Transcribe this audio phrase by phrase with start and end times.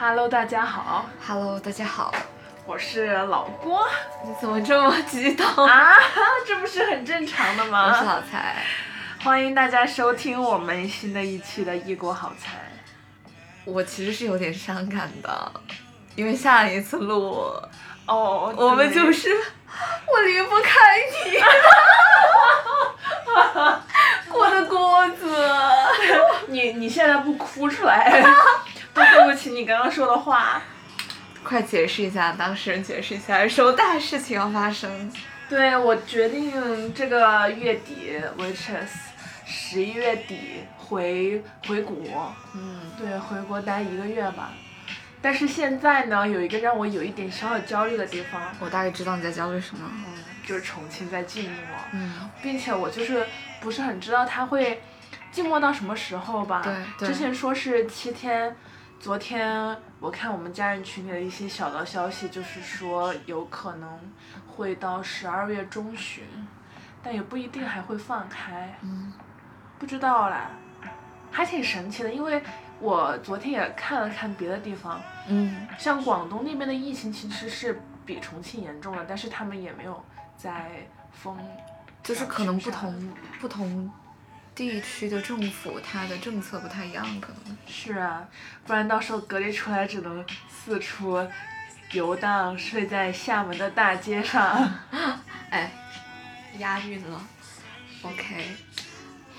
[0.00, 2.14] Hello，大家好，Hello，大家好。
[2.68, 3.88] 我是老郭
[4.22, 5.46] 你怎么这么激动？
[5.66, 5.94] 啊，
[6.46, 8.22] 这不是很正常的我是吗？
[9.24, 12.58] 欢迎大家收听我们新的一期的异国好菜。
[13.64, 15.50] 我其实是有点伤感的，
[16.14, 17.50] 因为下一次录，
[18.04, 20.78] 哦，我们就是我离不开
[21.24, 21.38] 你，
[24.38, 25.34] 我的锅子。
[26.48, 28.22] 你，你现在不哭出来，
[28.92, 30.60] 都对不起你刚刚说的话。
[31.48, 35.10] 快解释一下，当事人解释一下，有什么大事情要发生？
[35.48, 38.92] 对，我决定这个月底，which is
[39.46, 44.52] 十一月底回回国，嗯，对，回国待一个月吧。
[45.22, 49.90] 但是现在呢，有一个让我有一点小小焦虑的地方，我大概知道你在焦虑什么。
[49.90, 50.04] 嗯，
[50.46, 51.48] 就是重庆在寂寞，
[51.94, 53.26] 嗯，并且我就是
[53.58, 54.82] 不是很知道它会
[55.32, 56.60] 寂寞到什么时候吧。
[56.62, 58.54] 对对之前说是七天，
[59.00, 63.88] 昨天我看我们家人群里的一些小道消息，就是说有可能
[64.48, 66.24] 会到十二月中旬，
[67.00, 68.76] 但也不一定还会放开。
[68.82, 69.12] 嗯，
[69.78, 70.50] 不知道啦，
[71.30, 72.42] 还挺神奇的，因为
[72.80, 80.02] 我昨天也看了看别的地方，嗯，像广东那边的疫情其实是比重庆严重的，但是他们也没有
[80.36, 80.70] 在
[81.12, 81.38] 封。
[82.02, 83.90] 就是可能不同不同
[84.58, 87.56] 地区的政府，它的政策不太一样，可能。
[87.68, 88.26] 是啊，
[88.66, 91.24] 不然到时候隔离出来只能四处
[91.92, 94.68] 游荡，睡在厦门的大街上。
[95.50, 95.70] 哎，
[96.58, 97.24] 押韵了
[98.02, 98.48] ，OK，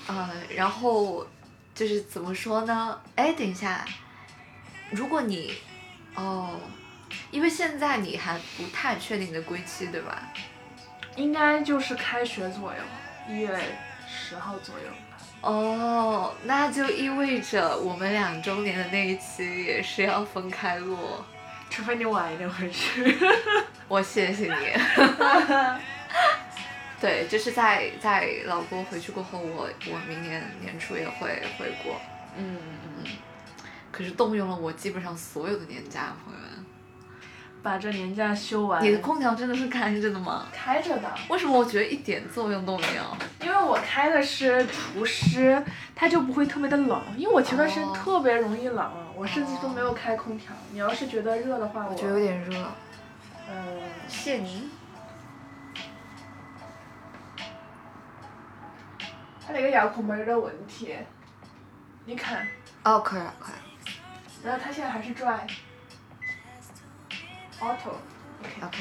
[0.07, 1.27] 呃，然后
[1.75, 2.97] 就是怎么说呢？
[3.17, 3.83] 哎，等一下，
[4.89, 5.53] 如果你，
[6.15, 6.57] 哦，
[7.29, 10.31] 因为现在你还不太确定你的归期，对吧？
[11.17, 12.79] 应该就是开学左右，
[13.27, 13.59] 一月
[14.07, 15.08] 十号左右吧。
[15.41, 20.97] 哦，那就意味着我们两周年的那一期也是要分开录。
[21.69, 23.17] 除非你晚一点回去。
[23.87, 24.73] 我谢谢你。
[26.99, 32.01] 对，就是在在老郭回去过后，我我明年年初也会回国。
[32.35, 32.57] 嗯
[32.97, 33.05] 嗯，
[33.91, 36.65] 可是动用了我基本上所有的年假，朋友们。
[37.61, 38.83] 把这年假休完。
[38.83, 40.47] 你的空调真的是开着的吗？
[40.53, 43.17] 开着的，为什么我觉得一点作用都没有？
[43.45, 45.61] 因为我开的是除湿，
[45.95, 47.01] 它就不会特别的冷。
[47.17, 50.53] 因为我前段时间哦特别容易冷，我甚至都没有开空调。
[50.71, 52.65] 你要是觉得热的话，我我觉得有点热。
[53.49, 54.69] 嗯，谢您。
[59.45, 60.95] 它那个遥控没有点问题。
[62.05, 62.47] 你看，
[62.83, 63.61] 哦，可以了，可以了。
[64.43, 65.39] 然后它现在还是 dry。
[67.59, 67.93] auto。
[68.61, 68.77] OK，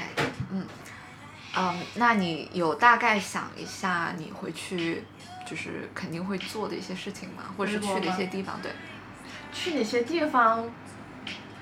[0.50, 0.66] 嗯，
[1.56, 5.05] 嗯，那你有大概想一下你回去
[5.44, 7.44] 就是肯定会做的一些事情吗？
[7.56, 8.61] 或者是去的一回国吗些地方？
[8.62, 8.72] 对。
[9.53, 10.65] 去哪些地方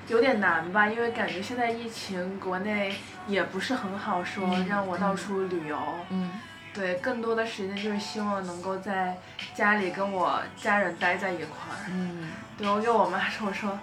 [0.07, 2.93] 有点难吧，因为感觉现在疫情国内
[3.27, 5.79] 也不是很好说嗯让我到处旅游。
[6.09, 6.31] 嗯
[6.73, 9.17] 对，更多的时间就是希望能够在
[9.55, 11.89] 家里跟我家人待在一块儿。
[11.89, 13.79] 嗯，对，我跟我妈说，我说，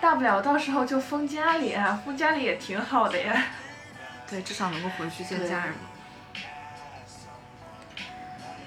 [0.00, 3.44] 大不了到时候就封家里啊，封家里也挺好的呀。
[4.28, 5.80] 对，至少能够回去见家人嘛。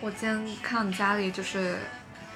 [0.02, 1.78] 我今天看家里就是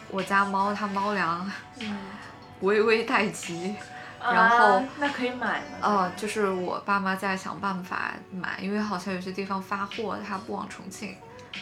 [0.09, 1.97] 我家猫，它猫粮嗯。
[2.61, 3.75] 微微待急。
[4.21, 5.77] 然后啊、那可以买吗？
[5.83, 11.15] 哦，就是我爸妈在想办法买，因为好像有些地方发货它不往重庆，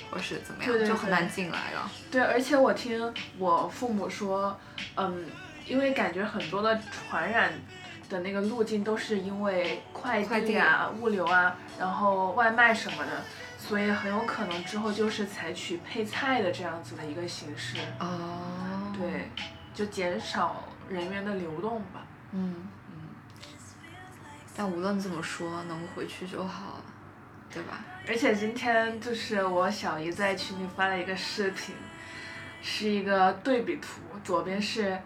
[0.10, 1.92] 或是怎么样，对对就很难进来了。
[2.10, 4.58] 对，而且我听我父母说，
[4.96, 5.26] 嗯，
[5.68, 7.54] 因为感觉很多的传染
[8.10, 13.12] 的那个路径都是因为快递啊、物流啊，然后外卖什么的，
[13.58, 17.78] 所以很有可能之后就是采取配菜的这样子的一个形式。
[18.00, 18.94] 哦。
[18.96, 19.30] 对，
[19.74, 22.06] 就减少人员的流动吧。
[22.32, 23.10] 嗯嗯。
[24.56, 26.84] 但无论怎么说，能回去就好了，
[27.52, 27.84] 对吧？
[28.08, 31.74] 而且今天就是我小姨在群里发了一个视频，
[32.62, 35.00] 是一个对比图，左边是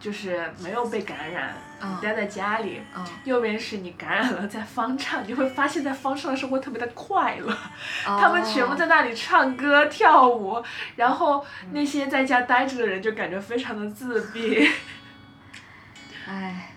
[0.00, 3.06] 就是没有被感染，嗯你待在家里，嗯。
[3.24, 7.56] 右边是你感染了在方丈，你会发现在方唱的生活特别的快乐，
[8.02, 10.64] 他们全部在那里唱歌跳舞，
[10.96, 14.66] 然后那些在家待着的人就感觉非常的自闭。
[16.26, 16.72] 唉，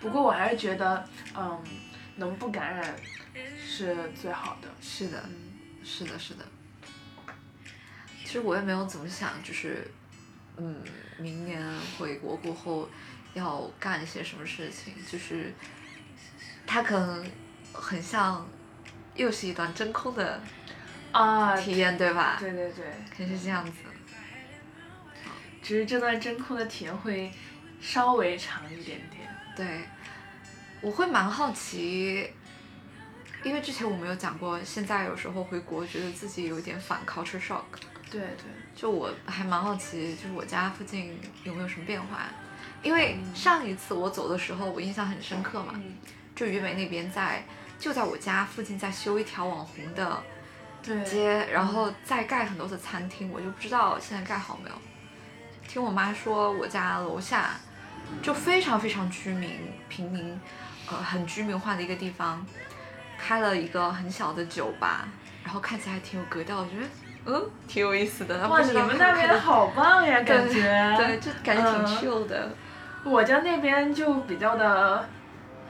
[0.00, 1.04] 不过我还是觉得，
[1.34, 1.58] 嗯，
[2.16, 2.94] 能不感染
[3.64, 4.68] 是最好的。
[4.80, 5.52] 是的，嗯
[5.84, 6.44] 是的，是的。
[8.32, 9.86] 其实我也没有怎么想，就是，
[10.56, 10.82] 嗯，
[11.18, 11.62] 明年
[11.98, 12.88] 回国过后
[13.34, 15.52] 要干一些什么事情，就是，
[16.66, 17.30] 它可能
[17.74, 18.48] 很像，
[19.14, 20.40] 又是一段真空的
[21.12, 22.38] 啊，体验，对吧？
[22.40, 23.72] 对对对，肯定是这样子。
[25.62, 27.30] 只是这段真空的体验会
[27.82, 29.28] 稍微长一点点。
[29.54, 29.82] 对，
[30.80, 32.30] 我会蛮好奇，
[33.44, 37.64] 因为之前我们有讲过，现在有时候回国觉得自己有点反 culture shock。
[38.12, 38.44] 对对，
[38.76, 42.26] 就我还蛮好奇，就是我家附近有没有什么变化？
[42.82, 45.94] 因为上一次我走的时候，我印象很深刻嘛，嗯，
[46.36, 47.42] 就渝美那边在
[47.78, 50.22] 就在我家附近在修一条网红的
[50.82, 54.76] 对，街，然后再盖很多的餐厅，我就不知道现在盖好没有。
[55.66, 57.52] 听我妈说，我家楼下
[58.20, 60.38] 就非常非常居民平民，
[60.90, 62.44] 呃，很居民化的一个地方，
[63.16, 65.08] 开了一个很小的酒吧，
[65.44, 66.86] 然后看起来还挺有格调，我觉得
[67.26, 68.48] 嗯挺有意思的。
[68.48, 70.62] 哇，你们那边好棒呀， 感觉。
[70.98, 72.50] 对，就感觉挺嗯 chill 的。
[73.04, 75.08] 我家那边就比较的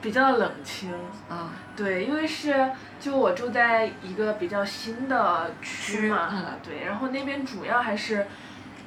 [0.01, 0.93] 比较冷清。
[1.29, 2.69] 嗯对，因为是
[2.99, 8.27] 就我住在一个比较新的区嘛，嗯对，然后那边主要还是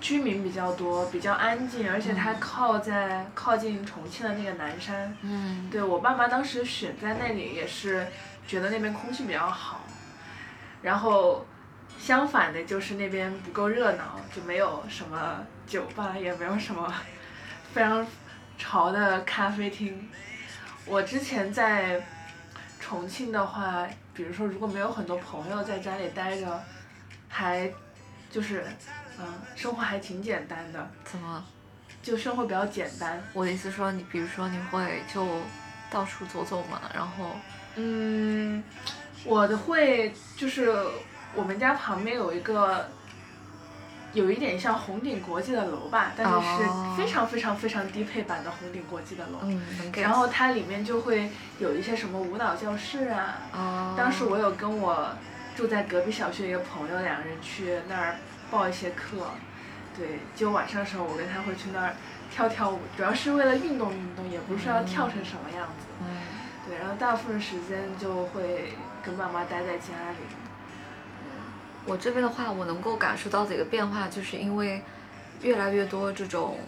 [0.01, 5.17] 居民比较多，比较安静，而且它靠在靠近重庆的那个南山。
[5.23, 8.07] 嗯对我爸妈当时选在那里也是
[8.47, 9.81] 觉得那边空气比较好，
[10.83, 11.45] 然后
[11.99, 16.93] 相反的就是那边不够热闹，就没有什么酒吧，也没有什么
[17.75, 18.07] 非常
[18.59, 20.09] 潮的咖啡厅。
[20.85, 22.01] 我之前在
[22.79, 26.63] 重庆的话，比如说如果没有很多朋友在家里待着，
[27.29, 27.69] 还
[28.31, 28.65] 就是
[29.19, 29.27] 嗯
[29.57, 31.45] 生活还挺简单的，怎么？
[32.03, 33.21] 就生活比较简单。
[33.33, 35.27] 我的意思说，你比如说你会就
[35.91, 37.33] 到处走走嘛，然后
[37.75, 38.63] 嗯，
[39.25, 40.73] 我的会就是
[41.37, 42.89] 我们家旁边有一个，
[44.13, 49.39] 有一点像红顶国际的楼吧，但是哦是非常非常非常低配版的红顶国际的楼。
[49.95, 53.39] 然后它里面就会有一些什么舞蹈教室啊。
[53.53, 55.11] 哦，当时我有跟我
[55.55, 58.17] 住在隔壁小区的一个朋友，两个人去那儿
[58.51, 59.31] 报一些课。
[59.97, 61.95] 对，就晚上的时候，我跟他会去那儿
[62.31, 65.87] 跳跳舞，主要是为了运动运动，也不是说要跳成什么样子。
[66.01, 66.07] 嗯
[66.69, 68.75] 对，然后大部分时间就会
[69.05, 70.27] 跟爸妈待在家里。
[71.87, 74.83] 我这边的话，我能够感受到的一个变化，就是因为
[75.43, 76.59] 越来越多这种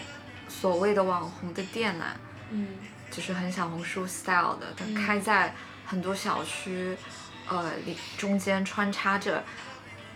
[0.48, 2.04] 所谓的网红的店呐、
[2.50, 2.68] 嗯
[3.10, 5.54] 就是很小红书 style 的，它嗯开在
[5.84, 6.96] 很多小区，
[7.48, 9.42] 呃，里中间穿插着。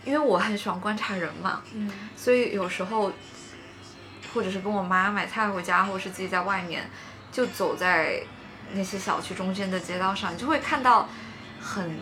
[0.05, 3.11] 因为我很喜欢观察人嘛，嗯所以有时候，
[4.33, 6.89] 或者是跟我妈买菜回家，或者是自己在外面，
[7.31, 8.21] 就走在
[8.73, 11.07] 那些小区中间的街道上，你就会看到
[11.61, 11.97] 很，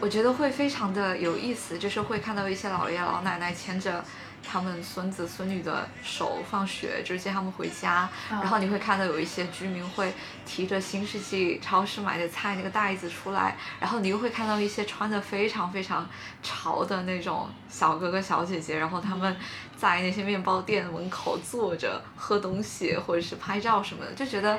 [0.00, 4.04] 我觉得会非常的有意思，就是会看到一些老爷老奶奶牵着
[4.46, 10.12] 他们孙子孙女的手放学，就是接他们回家，然后你会看到有一些居民会
[10.44, 16.06] 提着新世纪超市买的菜那个袋子出来，然后你又会看到一些穿的非常非常
[16.42, 19.34] 潮的那种小哥哥小姐姐，然后他们
[19.76, 24.58] 在那些面包店门口坐着喝东西或者是拍照什么的，就觉得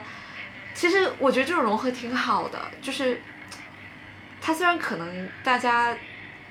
[0.74, 3.22] 其实我觉得这种融合挺好的，就是
[4.46, 5.98] 它虽然可能大家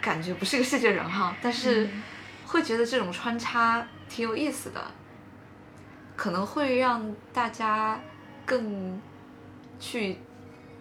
[0.01, 2.03] 感觉不是个世界人哈，但是嗯
[2.45, 4.85] 会觉得这种穿插挺有意思的。
[6.17, 8.01] 可能会让大家
[8.45, 9.01] 更
[9.79, 10.19] 去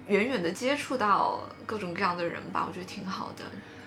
[0.08, 3.44] 远远的接触到各种各样的人吧，我觉得挺好的。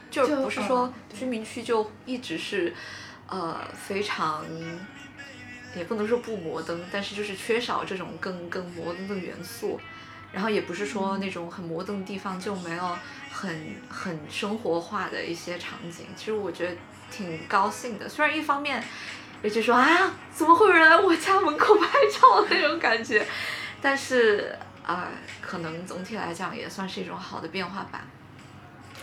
[0.09, 2.73] 就就不是说居民区就一直是，
[3.27, 4.45] 呃，非常，
[5.75, 9.81] 也不能说不摩登，但是就是缺少这种更更摩登的元素。
[10.33, 12.99] 然后也不是说那种很摩登的地方就没有
[13.33, 16.07] 很很生活化的一些场景。
[16.17, 16.77] 其实我觉得
[17.11, 18.83] 挺高兴的，虽然一方面
[19.43, 23.27] 也就说啊，怎么会有人来我家门口拍照那种感觉，
[23.81, 25.09] 但是啊、呃
[25.41, 28.05] 可能总体来讲也算是一种好的变化吧。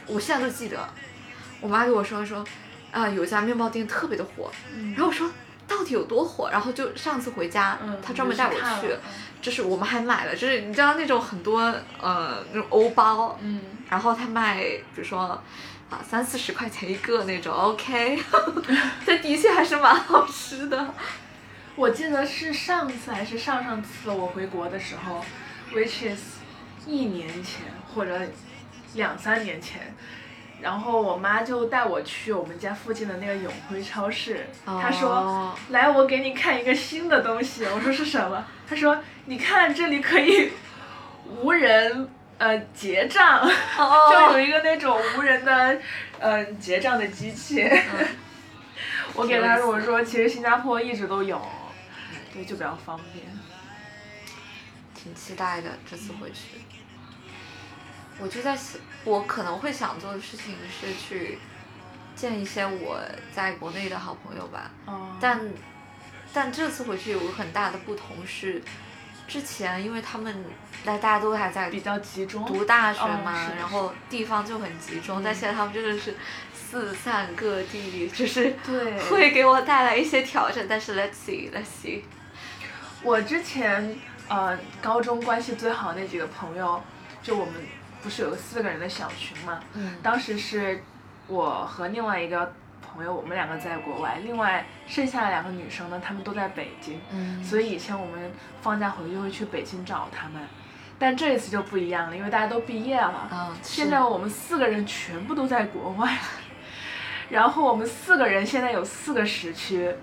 [0.06, 0.90] 我现在都记得，
[1.62, 2.46] 我妈跟我说说，
[2.92, 5.32] 啊、有一家面包店特别的火，嗯然后我说
[5.68, 8.96] 到底有多火，然后就上次回家，嗯，他专门带我去，
[9.42, 11.60] 就是我们还买了，就是你知道那种很多
[12.02, 15.42] 呃那种欧包，嗯，然后他卖，比如说
[15.90, 18.22] 啊三四十块钱一个那种，OK，
[19.06, 20.94] 这的确还是蛮好吃的。
[21.76, 25.24] 我记得是上次还是上上次我回国的时候
[25.74, 26.22] ，which is
[26.86, 28.20] 一年前或者
[28.94, 29.96] 两三年前，
[30.64, 35.10] 然后我妈就带我去我们家附近的那个永辉超市，她说。
[35.12, 37.66] 哦来，我给你看一个新的东西。
[37.66, 38.46] 我说是什么？
[38.68, 40.52] 她说，你看这里可以
[41.28, 43.42] 无人呃结账，
[43.78, 45.78] 哦 就有一个那种无人的
[46.20, 47.70] 嗯、结账的机器。
[49.16, 51.40] 我给他我说，其实新加坡一直都有，
[52.34, 53.26] 对，就比较方便。
[54.96, 56.62] 挺期待的，这次回去。
[58.20, 61.40] 我就在想，我可能会想做的事情是去
[62.16, 63.00] 见一些我
[63.34, 64.72] 在国内的好朋友吧。
[64.86, 65.40] 哦但
[66.34, 68.62] 但这次回去有个很大的不同是，
[69.28, 70.44] 之前因为他们
[70.84, 72.44] 大大家都还在比较集中。
[72.46, 76.16] 读大学哦嘛，然后地方就很集中，嗯但现在他们真的是
[76.54, 80.66] 四散各地，就是对 会给我带来一些挑战。
[80.68, 82.02] 但是 let's see，let's see，
[83.04, 83.96] 我之前
[84.28, 86.82] 呃高中关系最好那几个朋友，
[87.22, 87.54] 就我们
[88.04, 89.96] 不是有个四个人的小群嘛，嗯。
[90.04, 90.84] 当时是
[91.28, 97.44] 我和另外一个朋友，我们两个在国外，另外剩下的两个女生呢，她们都在北京，嗯。
[97.44, 98.32] 所以以前我们
[98.62, 100.42] 放假回去会去北京找她们，
[101.00, 106.18] 但这一次就不一样了，因为大家都毕业了，嗯，现在我们四个人全部都在国外，
[107.30, 109.96] 然后我们四个人现在有四个时区，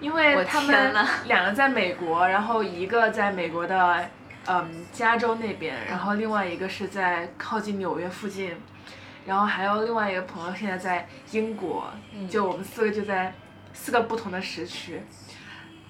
[0.00, 0.94] 因为我他们
[1.26, 4.08] 两个在美国，然后一个在美国的
[4.46, 8.54] 嗯加州那边，然后另外一个是在靠近纽约附近，
[9.26, 13.32] 然后还有另外一个朋友现在在英国，嗯就我们四个就在
[13.72, 15.02] 四个不同的时区。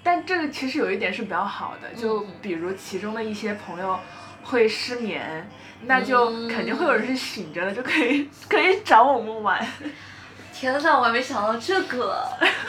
[0.03, 3.99] 但这个其实有一点是比较好的，就嗯比如其中的一些朋友
[4.43, 5.49] 会失眠，
[5.83, 9.65] 那就嗯肯定会有人是醒着的，就可以可以找我们玩。
[10.53, 12.27] 天呐，我还没想到这个，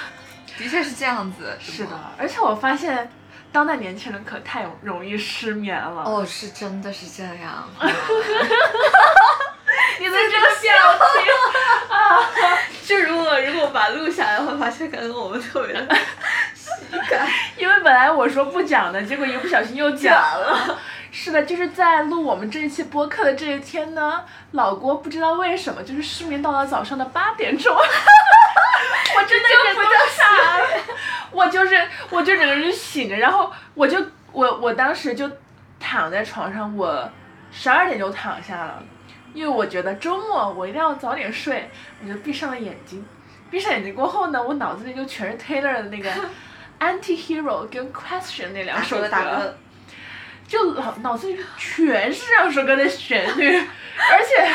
[0.58, 1.58] 的确是这样子。
[1.60, 3.10] 是的，而且我发现
[3.52, 6.04] 当代年轻人可太容易失眠了。
[6.04, 7.70] 哦，是真的是这样。
[10.00, 10.74] 你的这个表
[11.14, 15.96] 情， 就如果如果把录下来，会发现刚刚我们特别的
[16.56, 16.72] 喜
[17.10, 17.28] 感。
[17.58, 20.80] 因为本来我说不讲的，结果一不小心又讲了。
[21.12, 27.76] 是的，就是在录我们这一期播客的这一天呢，老郭不知道为什么就是失眠到了早上的八点钟。
[27.76, 30.24] 我真的人都傻
[30.58, 30.66] 了，
[31.32, 31.76] 我就是
[32.10, 33.98] 我就整个人醒着，然后我就
[34.32, 35.30] 我我当时就
[35.80, 37.10] 躺在床上，我
[37.52, 38.84] 十二点就躺下了，
[39.34, 41.70] 因为我觉得周末我一定要早点睡，
[42.04, 43.06] 我就闭上了眼睛。
[43.50, 46.10] 闭上眼睛过后呢，我脑子里就全是 Taylor 的那个
[46.80, 49.58] Anti-Hero 跟 Question 那两首歌。
[50.48, 54.54] 就脑脑子里全是这两首歌的旋律，而且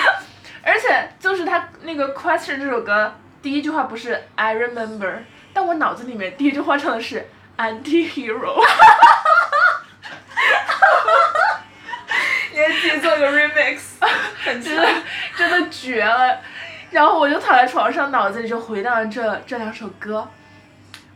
[0.62, 5.20] 而且就是他那个 Question 这首歌第一句话不是 I remember，
[5.56, 8.62] 但我脑子里面第一句话唱的是 Anti-Hero，
[12.52, 13.78] 你还自己做个 remix，
[14.44, 14.86] 很真的
[15.34, 16.38] 真的绝了。
[16.90, 20.28] 然后我就躺在床上，脑子里就回荡着这这两首歌，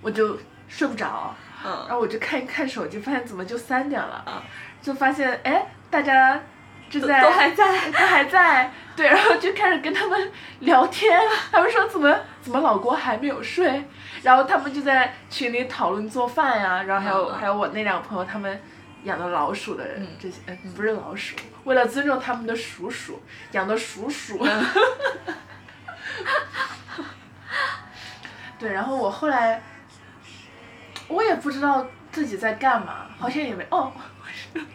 [0.00, 1.36] 我就睡不着。
[1.62, 4.42] 嗯然嗯，后我就看一看手机，发现怎么就三点了，啊
[4.80, 6.40] 就发现哎，大家
[6.88, 7.90] 正在都还在。
[7.90, 11.20] 都还在，对，然后就开始跟他们聊天，
[11.52, 13.84] 他们说怎么怎么老郭还没有睡，
[14.22, 18.60] 然后他们就在群里讨论做饭呀，然后还有、嗯还有我那两个朋友他们
[19.04, 23.22] 养的老鼠的人这些，呃不是老鼠，为了尊重他们的鼠鼠，
[23.52, 24.44] 养的鼠鼠。
[28.58, 29.62] 对，然后我后来，
[31.08, 33.90] 我也不知道自己在干嘛，好像也没哦，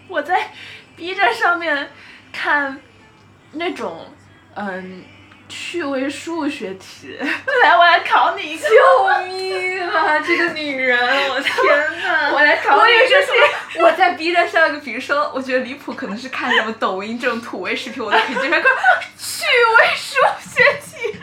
[0.07, 0.49] 我在
[0.95, 1.91] B 站上面
[2.33, 2.81] 看
[3.51, 4.07] 那种
[4.55, 5.03] 嗯
[5.47, 7.17] 趣味数学题，
[7.63, 8.75] 来，我来考你一个，救
[9.27, 10.19] 命啊！
[10.19, 10.97] 这个女人，
[11.29, 11.53] 我天
[12.03, 12.31] 呐！
[12.33, 13.31] 我来考你一个是什
[13.79, 13.85] 么？
[13.87, 18.71] 我在 B 站上，比如说，我觉得离谱，可能是看什么抖音这种土味视频，我都可以经常看
[19.17, 19.45] 趣
[19.77, 20.15] 味数
[20.49, 21.19] 学题。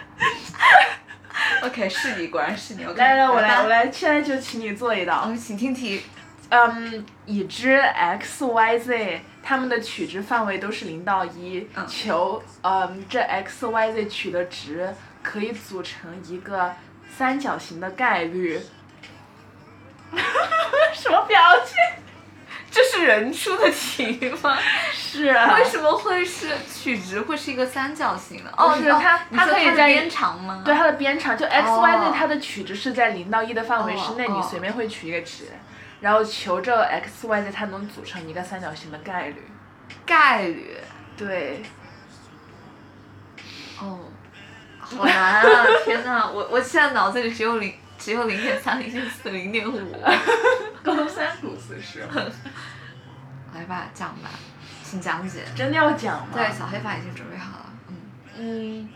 [1.63, 2.85] OK，是你，果然是你。
[2.85, 3.85] 来来，我来，我来。
[3.85, 5.25] 来，现在就请你做一道。
[5.27, 6.05] 嗯，请听题。
[6.55, 16.75] 嗯，已知 x、y、z 它们的取值范围都是零到一、嗯求嗯这 x、y、z 取的值可以组成一个
[17.17, 18.61] 三角形的概率。
[20.93, 21.75] 什么表情？
[22.71, 24.59] 这是人出的题吗？
[24.93, 28.51] 是啊，为什么会是取值会是一个三角形呢？
[28.59, 30.63] 哦，是它它可以在的边长吗？
[30.65, 35.49] 对它的边长，就 x、哦 y、z 它的取值是在零到一的范围之内，你随便会取一个值，
[36.03, 39.43] 然后求这 x、y、z 它能组成一个三角形的概率。
[40.05, 40.77] 概率。
[41.17, 41.63] 对，
[43.81, 44.01] 哦，
[44.81, 45.65] 好难啊！
[45.85, 50.03] 天呐，我我现在脑子里只有零，只有零点三、零点四、零点五。
[50.83, 52.01] 高三读四十，
[53.55, 54.31] 来吧，讲吧，
[54.83, 55.45] 请讲解。
[55.55, 56.29] 真的要讲吗？
[56.35, 57.73] 对，小黑板已经准备好了。
[57.89, 58.01] 嗯，
[58.39, 58.89] 嗯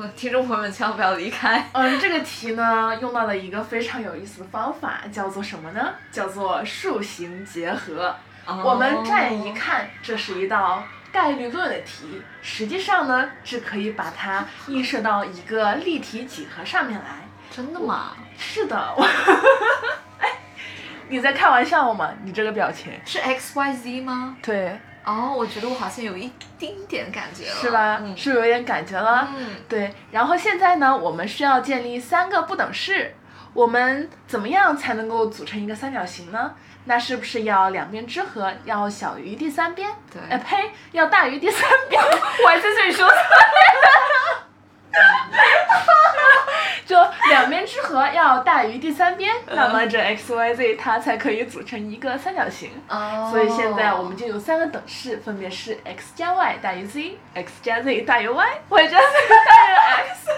[0.16, 1.68] 听众朋友们千万不要离开。
[1.72, 5.94] 嗯，这个题呢用到了一个非常有意思的方法，叫做什么呢？
[6.10, 8.14] 叫做数形结合。
[8.62, 17.26] 我们乍眼一看，这是一道概率论的题，实际上呢是可以把它映射到一个立体几何上面来。
[17.50, 18.12] 真的吗？
[18.36, 19.02] 是的，我，
[20.18, 20.28] 哎，
[21.08, 22.12] 你在开玩笑吗？
[22.24, 22.92] 你这个表情。
[23.06, 24.36] 是 x y z 吗？
[24.42, 27.98] 对，哦，我觉得我好像有一丁点感觉了，是吧？
[28.02, 29.28] 嗯是不是有点感觉了？
[29.36, 33.14] 嗯，对，然后现在呢，我们需要建立三个不等式。
[33.52, 36.54] 我们怎么样才能够组成一个三角形呢？
[36.86, 39.88] 那是不是要两边之和要小于第三边？
[40.12, 42.02] 对哎呸，要大于第三边。
[42.02, 43.16] 我还在这里说错。
[46.86, 46.96] 就
[47.30, 52.70] 两边之和要大于第三边，那么这 x y z 它才可以组成一个三角形。
[52.88, 59.04] 哦，所以现在我们就有三个等式，分别是 x 加 y 大于 z，x 加 z 大于 y，y 加 z
[59.46, 59.74] 大于
[60.04, 60.30] x。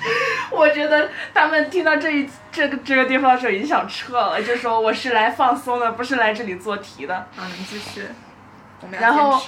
[0.50, 7.26] 我觉得他们听到这一这个这个地方的时候已经想撤了，就说我是来放松的，不是来这里做题的。
[7.36, 8.06] 好，你继续，
[8.80, 9.40] 我们然后。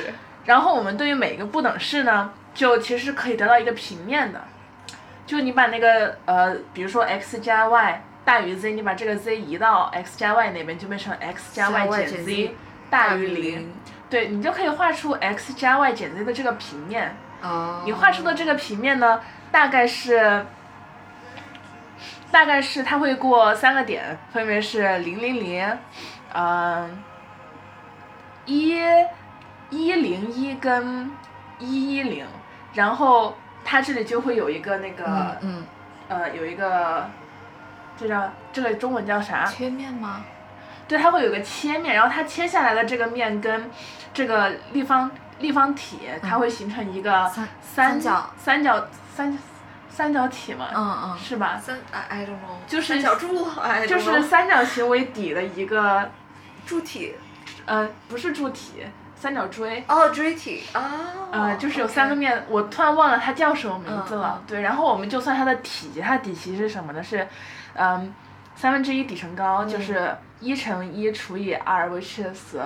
[0.47, 4.43] 然后我们对于每一个不等式呢，就其实是可以得到一个平面的，
[5.27, 12.07] 就你把那个呃，比如说 x 加 y 大于 z，你把这个 z 移到 x 加 y 那边，就变成 x 加 y 减
[12.07, 12.57] z 减 z
[12.91, 13.73] 大于零。
[14.11, 17.15] 对，你就可以画出 x 加 y 减 z 的这个平面。
[17.43, 20.45] 哦，你画出的这个平面呢，大概是，
[22.31, 25.79] 大概是它会过三个点，分别是零零零，
[26.35, 27.03] 嗯，
[28.45, 28.77] 一
[29.71, 31.11] 一零一跟
[31.59, 32.27] 一一零，
[32.75, 35.65] 然后它这里就会有一个那个、嗯嗯，
[36.09, 37.09] 呃有一个，
[37.97, 39.45] 这叫这个中文叫啥？
[39.45, 40.25] 切面吗？
[40.89, 43.71] 对，它会有个切面，然后它切下来的这个面跟
[44.13, 49.39] 这个立方立方体，它会形成一个嗯三三三角三角三
[49.89, 51.61] 三角体嘛，嗯嗯，是吧？
[51.63, 56.11] 三，I don't know，就是三角柱，I don't 就是三角形为底的一个，
[56.67, 57.15] 柱体，
[57.67, 58.87] 呃，不是柱体，
[59.21, 59.85] 三角锥。
[59.87, 60.83] 哦，锥体，啊，
[61.31, 64.43] 呃，就是有三个面，我突然忘了它叫什么名字了。
[64.47, 67.03] 对，然后我们就算它的体积，它的底积是什么呢？
[67.03, 67.29] 是，
[67.75, 68.15] 嗯，
[68.57, 72.57] 三分之一底乘高，就是一乘一除以二，which is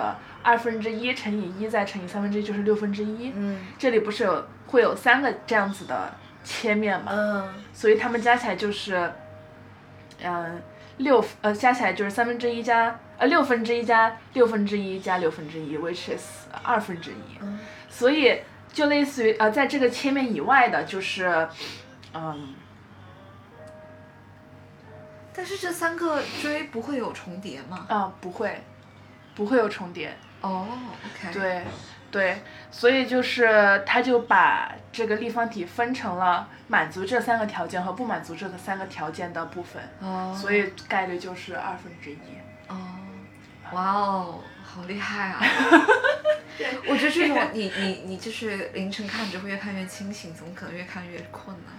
[0.41, 3.33] 二分之一乘以一再乘以三分之一，就是六分之一。
[3.35, 7.11] 嗯这里不是有会有三个这样子的切面嘛？
[7.11, 9.11] 嗯所以它们加起来就是，
[10.23, 10.61] 嗯，
[10.97, 17.37] 六呃加起来就是三分之一加呃六分之一加六分之一加六分之一，which is 二分之一。
[17.41, 18.41] 嗯所以
[18.73, 21.47] 就类似于呃，在这个切面以外的，就是，
[22.13, 22.53] 嗯，
[25.33, 27.85] 但是这三个锥不会有重叠吗？
[27.87, 28.61] 啊、不会，
[29.33, 30.13] 不会有重叠。
[30.41, 30.67] 哦
[31.05, 31.63] ，OK，，对，
[32.11, 42.17] 对，所以就是他就把这个立方体分成了满足这三个条件和不满足这个三个条件的部分，哦，所以概率就是二分之一。
[42.67, 42.75] 哦，
[43.71, 45.41] 哇哦，好厉害啊！
[46.87, 51.71] 我觉得这种你你你就是凌晨看只会越看越清醒，怎么可能越看越困呢？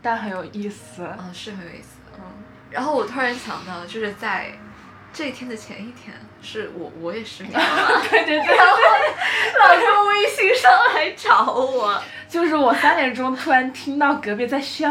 [0.00, 1.06] 但很有意思。
[1.18, 1.98] 嗯，是很有意思。
[2.16, 2.22] 嗯，
[2.70, 4.52] 然后我突然想到，就是在
[5.12, 7.66] 这一天的前一天，是我我也失眠了，
[8.10, 8.56] 对对对，
[9.58, 14.90] 老师微信上来找我，就是我三点钟突然听到隔壁在笑，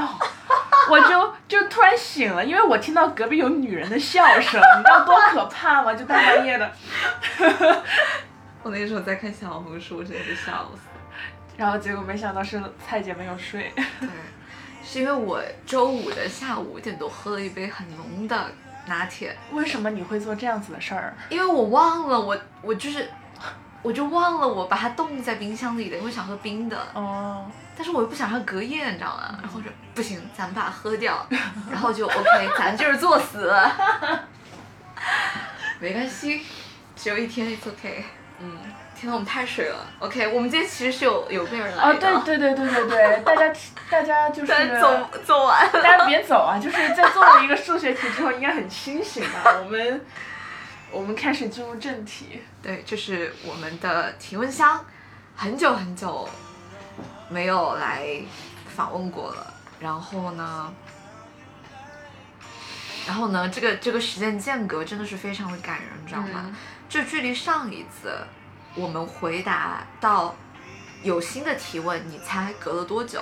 [0.89, 5.93] 我就就突然醒了，因为我听到隔壁有女人的笑声，你知道多可怕吗？
[5.93, 6.71] 就大半夜的。
[8.61, 10.81] 我那个时候在看小红书，真的是笑死。
[11.57, 13.71] 然后结果没想到是蔡姐没有睡。
[13.75, 14.09] 对，
[14.83, 18.51] 是因为我周五的下午五点多喝了一杯很浓的
[18.85, 21.13] 拿铁，为什么你会做这样子的事儿？
[21.29, 23.09] 因为我忘了我我就是。
[23.81, 29.37] 我就忘了我把它冻在冰箱里的，因为想喝冰的，哦，但是我又不想让它隔夜，你知道吗？
[29.41, 31.25] 然后我说不行，咱们把它喝掉，
[31.71, 33.53] 然后就 OK，咱就是作死，
[35.79, 36.41] 没关系，
[36.95, 38.05] 只有一天，it's OK。
[38.39, 38.57] 嗯，
[38.95, 39.85] 天呐，我们太水了。
[39.99, 42.21] OK，我们今天其实是有有备而来哦，的。
[42.25, 43.53] 对对对对对对，大家
[43.89, 45.69] 大家就是，走走完。
[45.71, 46.59] 大家别走啊！
[46.59, 49.59] 就是在做了一个数学题之后，应该很清醒吧？
[49.63, 50.01] 我们
[50.91, 52.41] 我们开始进入正题。
[52.61, 54.83] 对，这是我们的提问箱，
[55.35, 56.27] 很久很久
[57.29, 58.21] 没有来
[58.75, 59.53] 访问过了。
[59.79, 60.73] 然后呢，
[63.05, 66.43] 然后呢，这个这个时间间隔真的是非常的感人，你知道吗？
[66.45, 66.55] 嗯
[66.89, 68.23] 就距离上一次
[68.75, 70.35] 我们回答到
[71.01, 73.19] 有新的提问，你猜隔了多久？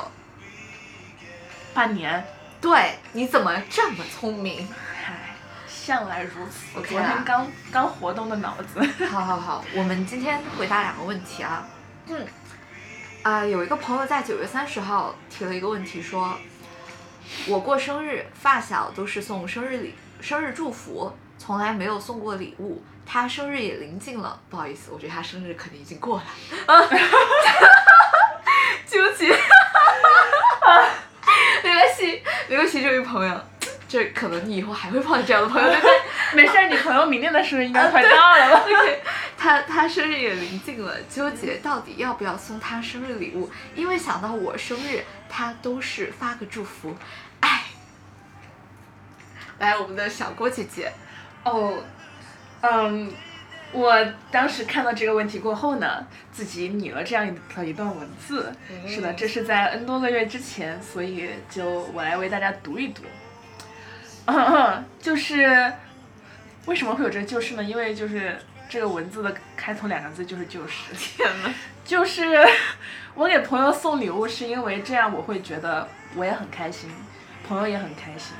[1.74, 2.26] 半年，
[2.60, 4.68] 对，你怎么这么聪明？
[5.08, 5.36] 唉，
[5.70, 6.66] 向来如此。
[6.76, 8.82] 我昨啦天刚刚活动的脑子。
[9.08, 11.66] 好好好，我们今天回答两个问题啊。
[12.08, 12.28] 嗯，
[13.24, 16.36] 啊、有一个朋友在九月三十号提了一个问题，说，
[17.48, 26.24] 我过生日，发小都是送生日礼、生日祝福，从来没有送过礼物，他生日也临近了，不好意思，我觉得他生日肯定已经过了。
[26.66, 26.98] 啊，哈哈哈
[28.90, 29.28] 对不起，
[31.64, 33.40] 没关系，没关系，这位朋友，
[33.91, 35.91] 这可能你以后还会碰到这样的朋友，对不对？
[36.34, 38.65] 没事儿，你朋友明年的生日应该快到了吧
[39.38, 46.95] 他他生日也临近了，纠结到底要不要送他生日礼物，因为想到我生日，他都是发个祝福，
[47.41, 47.63] 哎。
[49.60, 50.89] 来，我们的小郭姐姐，
[51.43, 51.84] 哦，
[52.62, 53.12] 嗯，
[53.73, 58.56] 我当时看到这个问题过后呢，自己拟了这样的一段文字。
[58.88, 63.04] 是的，这是在 N 多个月之前，所以就我来为大家读一读。
[65.00, 65.74] 就是
[66.66, 67.64] 为什么会有这个就是呢？
[67.64, 68.38] 因为就是
[68.70, 70.94] 这个文字的开头两个字就是就是。
[70.96, 71.54] 天呐，
[71.84, 72.46] 就是
[73.16, 76.90] 我给朋友送礼物，是因为这样我会觉得我也很开心，
[77.48, 78.34] 朋友也很开心，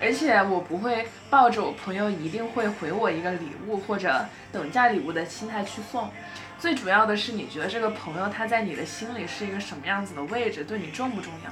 [0.00, 6.10] 而且我不会抱着我朋友一定会回我一个礼物或者等价礼物的心态去送。
[6.58, 11.50] 最主要的是，你觉得这个朋友他在你的心里是一个什么样子的位置，对你重不重要？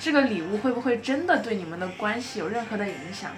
[0.00, 3.32] 这个礼物会不会真的对你们的关系有任何的影响？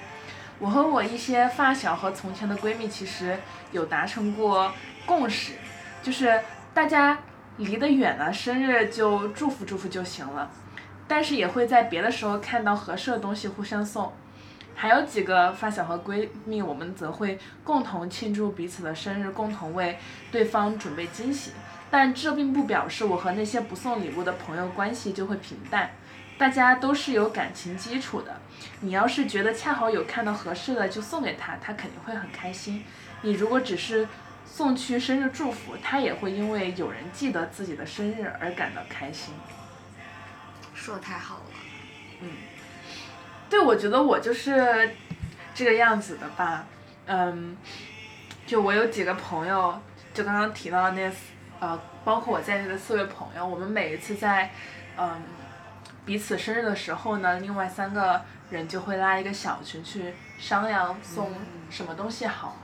[0.59, 3.39] 我和我一些发小和从前的闺蜜其实
[3.73, 4.71] 有达成过
[5.07, 5.55] 共识，
[6.03, 6.39] 就是
[6.75, 7.19] 大家
[7.57, 10.51] 离得远了，生日就祝福祝福就行了，
[11.09, 14.13] 但是也会在别的时候看到合适的东西互相送。
[14.75, 19.99] 还有几个发小和闺蜜，我们则会共同庆祝彼此的生日，共同为
[20.31, 21.53] 对方准备惊喜。
[21.91, 25.91] 但这并不表示我和那些不送礼物的朋友关系就会平淡，
[26.41, 28.41] 大家都是有感情基础的。
[28.81, 32.83] 你要是觉得恰好有看到合适的就送给他，他肯定会很开心。
[33.21, 34.09] 你如果只是
[34.47, 39.35] 送去生日祝福，他也会因为有人记得自己的生日而感到开心。
[40.75, 41.43] 说的太好了。
[42.23, 42.31] 嗯
[43.51, 44.97] 对，我觉得我就是
[45.55, 46.65] 这个样子的吧。
[47.05, 47.55] 嗯，
[48.47, 49.79] 就我有几个朋友，
[50.15, 51.13] 就刚刚提到的那
[51.61, 54.51] 呃，包括我在内的四位朋友，我们每一次在
[54.97, 55.21] 嗯
[56.05, 61.33] 彼此生日的时候呢，另外三个人就会拉一个小群去商量送
[61.69, 62.57] 什么东西好。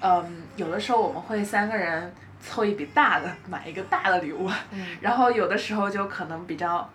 [0.00, 6.88] 嗯，有的时候我们会三个人凑一笔大的，买一个大的礼物，嗯然后有的时候就可能比较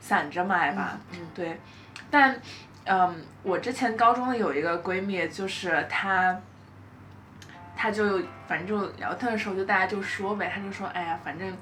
[0.00, 0.98] 散着买吧。
[1.12, 1.58] 嗯对，
[2.10, 2.38] 但
[2.84, 6.38] 嗯，我之前高中的有一个闺蜜，就是她，
[7.74, 11.56] 她就反正就聊天的时候，就大家就说呗，她就说，哎呀，反正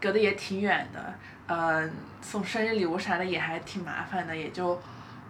[0.00, 1.14] 隔得也挺远的，
[1.48, 1.90] 呃，
[2.22, 4.80] 送生日礼物啥的也还挺麻烦的，也就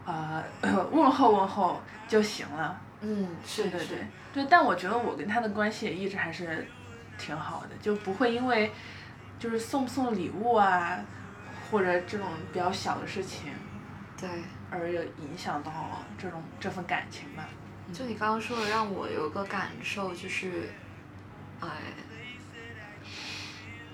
[0.04, 0.44] 呃
[0.92, 2.78] 问候问候就行了。
[3.00, 4.04] 嗯，是对对是对
[4.34, 6.66] 对，但我觉得我跟他的关系也一直还是
[7.16, 8.70] 挺好的，就不会因为
[9.38, 10.98] 就是送不送礼物啊，
[11.70, 13.52] 或者这种比较小的事情。
[14.20, 14.28] 对。
[14.70, 15.72] 而有影响到
[16.18, 17.48] 这种这份感情吧。
[17.90, 20.68] 就你刚刚说的，让我有个感受，就是，
[21.58, 21.68] 哎，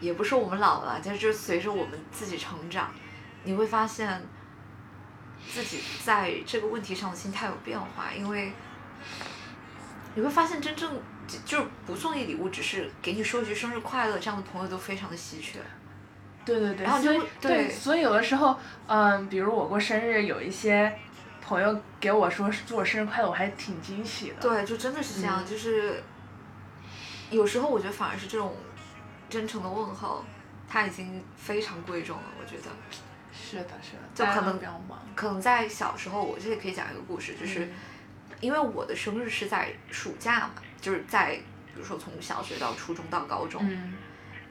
[0.05, 2.93] 也不是我们老了，就是随着我们自己成长，
[3.45, 4.23] 你会发现
[5.51, 8.53] 自己在这个问题上的心态有变化，因为
[10.15, 15.59] 你会发现真正就就是不送你礼物，只是给你说一句生日快乐，这样的朋友都非常的稀缺。
[16.45, 20.95] 对对对，然后就对所以有的时候，嗯，比如我过生日，有一些
[21.41, 24.37] 朋友给我说祝我生日快乐，我还挺惊喜的。
[24.43, 26.03] 对，就真的是这样，嗯就是
[27.31, 28.55] 有时候我觉得反而是这种
[29.29, 30.25] 真诚的问候，
[30.69, 32.25] 他已经非常贵重了。
[32.41, 32.71] 我觉得，
[33.33, 34.99] 是的，是的，就可能比较忙。
[35.15, 37.73] 可能在小时候，我这里可以讲一个故事，就是嗯
[38.41, 41.37] 因为我的生日是在暑假嘛，就是在
[41.75, 43.95] 比如说从小学到初中到高中，嗯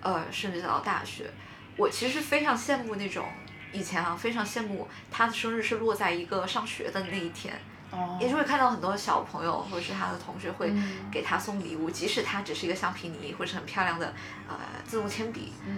[0.02, 1.30] 呃，甚至到大学，
[1.78, 3.26] 我其实非常羡慕那种。
[3.72, 7.60] 以前啊，非常羡慕他的生日是落在一个上学的那一天，
[7.94, 11.10] 哦，也就会看到很多小朋友或者是他的同学会嗯。
[11.12, 14.14] 给他送礼物，即使他只是一个橡皮泥或者很漂亮的
[14.50, 15.78] 呃自动铅笔，嗯。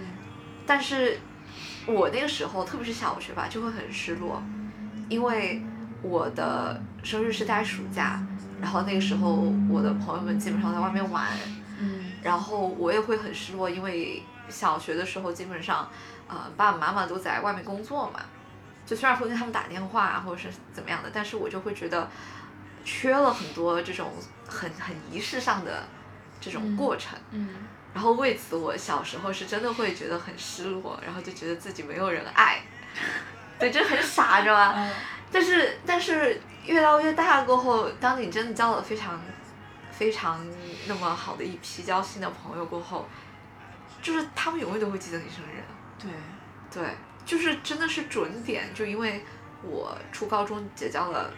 [0.66, 1.20] 但是
[1.86, 4.42] 我那个时候特别是小学吧，就会很失落，
[5.08, 5.62] 因为
[6.02, 8.20] 我的生日是在暑假，
[8.60, 11.28] 然后那个时候我的朋友们基本上在外面玩，
[11.78, 12.12] 嗯。
[12.22, 15.88] 然后我也会很失落，因为小学的时候基本上，
[16.26, 18.20] 呃，爸爸妈妈都在外面工作嘛，
[18.86, 22.08] 就虽然会跟他们打电话啊或者是怎么样的，但是我就会觉得
[22.84, 24.12] 缺了很多这种
[24.48, 25.84] 很很仪式上的
[26.40, 27.18] 这种嗯过程。
[27.32, 27.48] 嗯。
[27.92, 32.60] 然后为此，我小时候是真的会觉得很失落，然后就觉得自己没有人爱，
[33.58, 34.74] 对，这很傻，知道吧？
[34.76, 34.92] 嗯。
[35.32, 39.18] 但是但是越到越大过后，当你真的交了非常
[39.90, 40.46] 非常
[40.86, 43.08] 那么好的一批交心的朋友过后，
[44.02, 45.64] 就是他们永远都会记得你生日，
[45.98, 46.10] 对，
[46.70, 46.94] 对，
[47.26, 49.22] 就是真的是准点，就因为
[49.62, 51.28] 我初高中结交了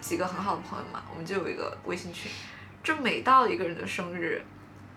[0.00, 2.30] 几个很好的朋友嘛，我们就有一个微信群，
[2.82, 4.42] 就每到一个人的生日，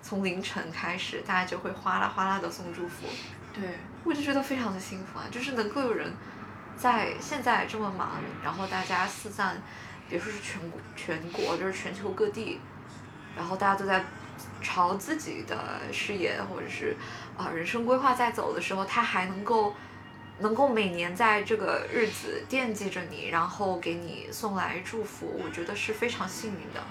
[0.01, 3.07] 从凌晨开始，大家就会哗啦哗啦的送祝福，
[3.53, 3.63] 对，
[4.03, 6.11] 我就觉得非常的幸福啊，就是能够有人
[6.75, 9.61] 在现在这么忙，然后大家四散，
[10.09, 12.59] 别说是全国全国，就是全球各地，
[13.35, 14.03] 然后大家都在
[14.61, 16.95] 朝自己的事业或者是
[17.37, 19.73] 啊、人生规划在走的时候，他还能够
[20.39, 26.83] 能够每年在这个日子惦记着你，然后给你送来祝福，我觉得是非常幸运的。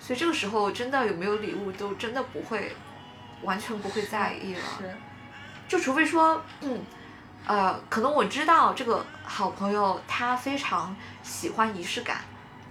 [0.00, 2.74] 所以这个时候真的有没有礼物都真的不会，
[3.42, 4.60] 完全不会在意了。
[4.78, 4.90] 是，
[5.68, 6.82] 就除非说，嗯，
[7.46, 12.22] 呃，可能我知道这个好朋友他非常喜欢仪式感，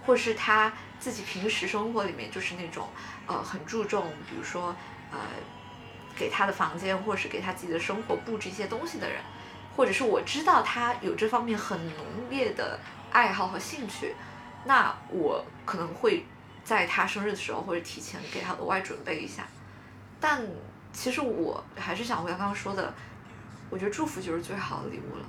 [0.04, 2.88] 或是他自己平时生活里面就是那种
[3.26, 4.74] 呃很注重，比如说
[5.10, 5.18] 呃
[6.14, 9.22] 给他的房间或是给他自己的生活布置一些东西的人，
[9.76, 12.78] 或者是我知道他有这方面很浓烈的
[13.10, 14.14] 爱好和兴趣，
[14.64, 16.26] 那我可能会
[16.62, 19.44] 在他生日的时候或者提前给他额外准备一下。
[20.20, 20.42] 但
[20.92, 22.92] 其实我还是想回到刚刚说的，
[23.70, 25.24] 我觉得祝福就是最好的礼物了，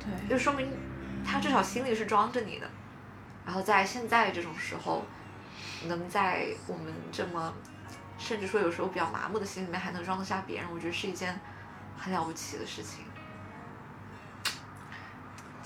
[0.00, 0.68] 对，就说明
[1.24, 2.68] 他至少心里是装着你的。
[3.44, 5.04] 然后在现在这种时候，
[5.84, 7.54] 能在我们这么
[8.18, 11.38] 甚至说有时候比较麻木的心里面还能装得下别人，我觉得是一件
[11.96, 13.04] 很了不起的事情。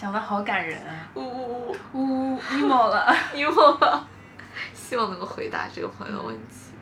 [0.00, 4.08] 讲的好感人啊，呜呜呜，呜呜 emo 了，， emo 了
[4.72, 6.72] 希望能够回答这个朋友的问题。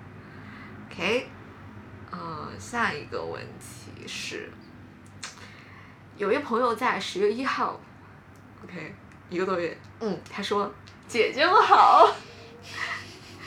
[0.88, 1.28] OK，
[2.12, 4.48] 嗯、下一个问题是，
[6.16, 7.80] 有一朋友在十月一号
[8.62, 8.94] ，OK，
[9.28, 10.72] 一个多月，嗯，他说
[11.08, 12.08] 姐姐们好，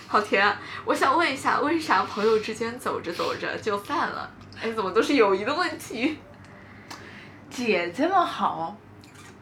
[0.06, 0.60] 好甜啊！
[0.84, 4.30] 我想问一下，为啥朋友之间走着走着就散了？
[4.62, 6.20] 哎，怎么都是友谊的问题？
[7.50, 8.76] 姐姐们好，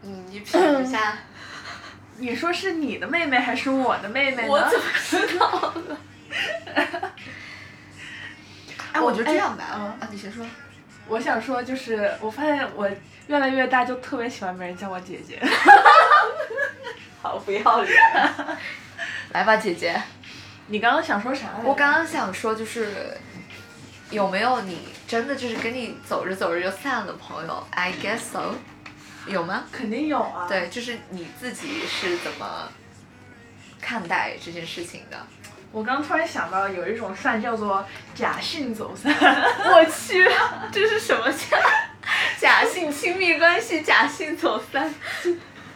[0.02, 1.18] 嗯，你品一下，
[2.18, 4.48] 你说是你的妹妹还是我的妹妹呢？
[4.48, 5.96] 我怎么知道呢？
[8.92, 10.44] 哎，我觉得这样吧，啊，你先说。
[11.06, 12.88] 我想说，就是我发现我
[13.26, 15.40] 越来越大，就特别喜欢别人叫我姐姐。
[17.22, 17.96] 好不要脸！
[19.32, 20.00] 来吧，姐姐。
[20.68, 21.68] 你刚刚想说啥来着？
[21.68, 23.16] 我刚刚想说，就是
[24.10, 28.54] 有没有你真的就是跟你走着走着就散了朋友？I guess so，
[29.26, 29.64] 有吗？
[29.70, 30.46] 肯定有啊。
[30.48, 32.68] 对，就是你自己是怎么
[33.80, 35.16] 看待这件事情的？
[35.72, 39.14] 我刚突然想到，有一种散叫做假性走散。
[39.72, 40.28] 我去，
[40.72, 41.58] 这是什么假
[42.38, 44.92] 假性亲密关系，假性走散？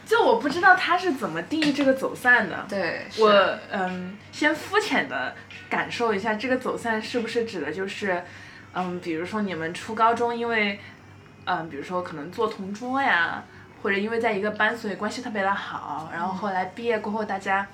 [0.05, 2.65] 就我不知道他是怎么定义这个走散的。
[2.69, 3.31] 对，我
[3.71, 5.33] 嗯，先肤浅的
[5.69, 8.21] 感受一下，这个走散是不是指的就是，
[8.73, 10.79] 嗯，比如说你们初高中因为，
[11.45, 13.43] 嗯，比如说可能做同桌呀，
[13.81, 17.67] 或者因为在一个班，所以关系特别的好，然后后来毕业过后大家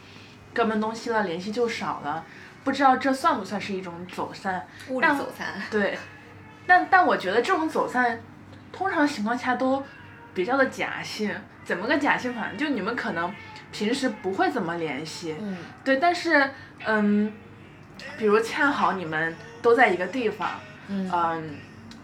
[0.54, 2.24] 各奔东西了，联系就少了，
[2.64, 4.68] 不知道这算不算是一种走散？
[4.90, 5.48] 物理但走散。
[5.70, 5.98] 对，
[6.68, 8.22] 但但我觉得这种走散，
[8.72, 9.84] 通常情况下都
[10.34, 11.34] 比较的假性。
[11.64, 12.48] 怎么个假性法？
[12.58, 13.32] 就你们可能
[13.72, 16.50] 平时不会怎么联系，嗯对，但是
[16.84, 17.32] 嗯，
[18.18, 20.50] 比如恰好你们都在一个地方，
[20.88, 21.56] 嗯嗯，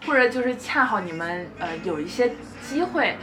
[0.08, 2.32] 或者就是恰好你们呃有一些
[2.66, 3.16] 机会，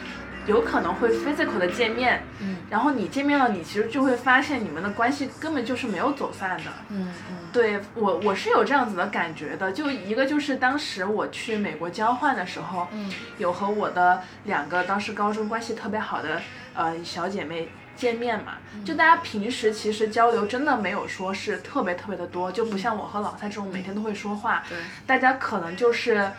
[0.45, 6.71] 有可能会 physical 的见面，嗯然后你见面了，你其实就会发现你们的关系根本就是没有走散的。
[6.89, 16.41] 嗯嗯对我我是有这样子的感觉的，就一个就是当时我去美国交换的时候，嗯有和我的两个当时高中关系特别好的
[16.73, 26.29] 呃小姐妹见面嘛，就大家平时其实交流真的没有说是特别特别的多，就不像我和老蔡这种每天都会说话，对，大家可能就是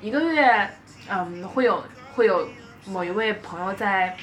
[0.00, 0.70] 一个月，
[1.08, 2.48] 嗯，会有会有
[2.86, 4.16] 某一位朋友在，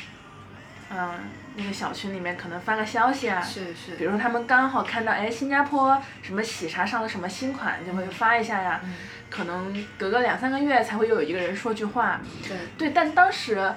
[0.90, 1.12] 嗯，
[1.56, 3.96] 那个小群里面可能发个消息啊，是是。
[3.96, 8.80] 比如说他们刚好看到，哎，新加坡什么喜茶上了什么新款，就会发一下呀。
[8.84, 8.94] 嗯
[9.34, 12.22] 可能隔个两三个月才会有一个人说句话。
[12.48, 13.74] 对，对，但当时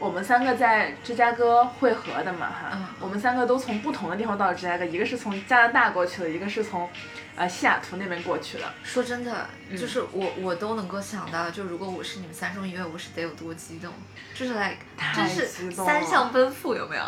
[0.00, 6.88] 我们三个在芝加哥汇合的嘛，哈，嗯我们三个都从不同的地方到了芝加哥，一个是从加拿大过去的，一个是从
[7.36, 8.64] 呃西雅图那边过去的。
[8.82, 9.46] 说真的，
[9.78, 13.92] 就是我我都能够想到，就如果我是你们三中一院，我是得有多激动，
[14.34, 17.02] 就是 like 太真是三项奔赴，有没有？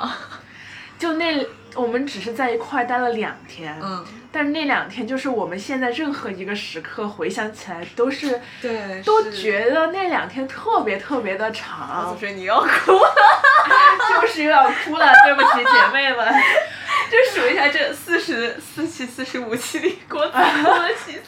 [1.03, 12.69] 就那我们只是在一块待了两天，嗯，但是那两天就是我们现在任何一个时刻回想起来都是对，都觉得那两天特别特别的长总，觉得你要哭。
[14.21, 16.33] 就是有点哭了，对不起姐妹们。
[17.11, 21.21] 就数一下这四十四期、四十五期里给我哭了几次。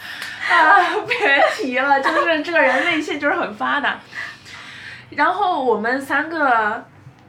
[0.53, 3.99] 啊，别提了，就是这个人内线就是很发达。
[5.11, 6.85] 然后我们三个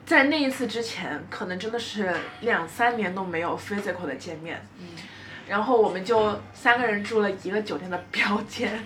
[0.05, 4.63] 在那一次之前，可能真的是两三年都没有 physical 的见面。
[5.47, 8.83] 然后我们就三个人住了一个酒店的标间。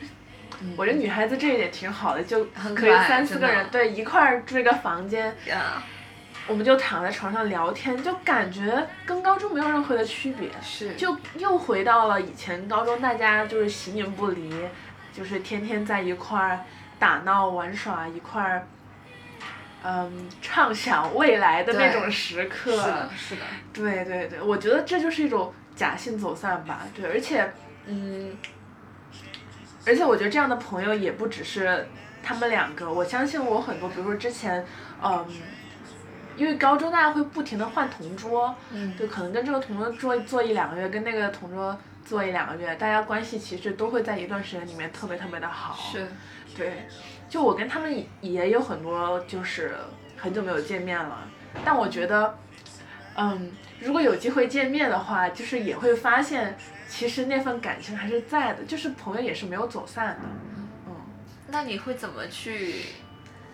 [0.75, 2.43] 我觉得女孩子这一点挺好的，就
[2.75, 5.81] 可以三四个人对一块儿住一个房间，呀，
[6.47, 10.49] 我们就躺在床上聊天，就感觉跟高中没有任何的区别。
[10.61, 14.53] 是就又回到了以前高中，大家就是形影不离，
[15.13, 16.59] 就是天天在一块儿
[16.99, 18.67] 打闹玩耍，一块儿，
[19.83, 22.71] 嗯，畅想未来的那种时刻。
[22.71, 23.41] 是的，是的，
[23.73, 26.85] 对对对，我觉得这就是一种假性走散吧。
[26.93, 27.49] 对，而且，
[27.85, 28.35] 嗯，
[29.85, 31.87] 而且我觉得这样的朋友也不只是
[32.21, 34.65] 他们两个，我相信我很多，比如说之前，
[35.01, 35.25] 嗯，
[36.35, 45.75] 因为高中大家会不停的换同桌，嗯就可能跟这个同桌坐坐一两个月，跟那个同桌坐一两个月，大家关系其实都会在一段时间里面特别特别的好。
[45.91, 46.07] 是，
[46.57, 46.87] 对，
[47.29, 49.75] 就我跟他们也有很多就是
[50.17, 51.27] 很久没有见面了，
[51.63, 52.37] 但我觉得，
[53.15, 56.57] 嗯，如果有机会见面的话，就是也会发现
[56.89, 60.27] 其实那份感情还是在的，就是朋友也是没有走散的。
[60.87, 60.95] 嗯，
[61.47, 62.85] 那你会怎么去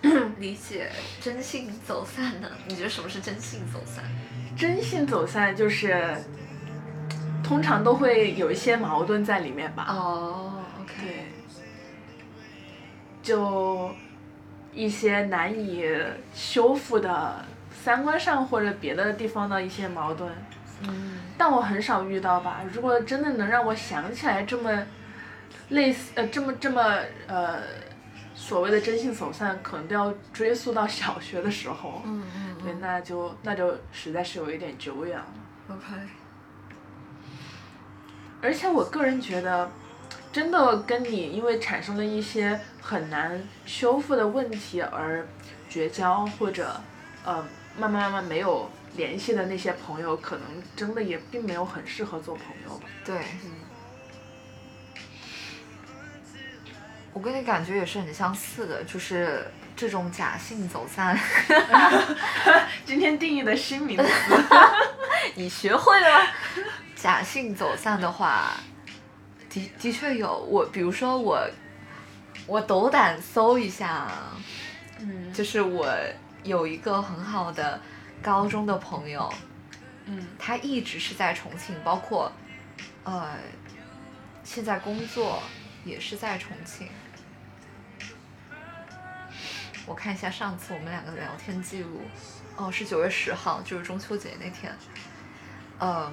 [0.39, 2.49] 理解真性走散呢？
[2.67, 4.03] 你觉得什么是真性走散？
[4.57, 6.15] 真性走散就是
[7.43, 9.87] 通常都会有一些矛盾在里面吧。
[9.89, 10.63] 哦
[13.25, 13.89] 就
[14.71, 15.91] 一些难以
[16.31, 20.31] 修复的三观上或者别的地方的一些矛盾，
[20.83, 22.61] 嗯，但我很少遇到吧。
[22.71, 24.85] 如果真的能让我想起来这么
[25.69, 27.59] 类似呃这么这么呃
[28.35, 32.03] 所谓的真性走散，可能都要追溯到小学的时候。
[32.05, 35.25] 嗯嗯对，那就那就实在是有一点久远了。
[35.69, 35.85] ，OK，
[38.41, 39.71] 而且我个人觉得，
[40.31, 45.25] 真的跟你因为产生了一些很难修复的问题而
[45.67, 46.79] 绝交，或者
[47.25, 47.43] 呃
[47.79, 50.45] 慢慢慢慢没有联系的那些朋友，可能
[50.75, 52.85] 真的也并没有很适合做朋友吧。
[53.03, 53.51] 对，嗯，
[57.11, 61.19] 我跟你感觉也是很相似的，就是这种假性走散
[62.85, 64.43] 今天定义的新名词，
[65.33, 66.27] 你学会了吗？
[66.95, 68.51] 假性走散的话，
[69.49, 71.49] 的的确有我，比如说我，
[72.47, 74.07] 我斗胆搜一下，
[74.99, 75.87] 嗯就是我
[76.43, 77.81] 有一个很好的
[78.21, 79.33] 高中的朋友，
[80.05, 82.31] 嗯他一直是在重庆，包括
[83.03, 83.31] 呃，
[84.43, 85.41] 现在工作
[85.83, 86.87] 也是在重庆。
[89.87, 92.01] 我看一下上次我们两个聊天记录，
[92.55, 94.75] 哦，是九月十号，就是中秋节那天。
[95.79, 96.11] 嗯，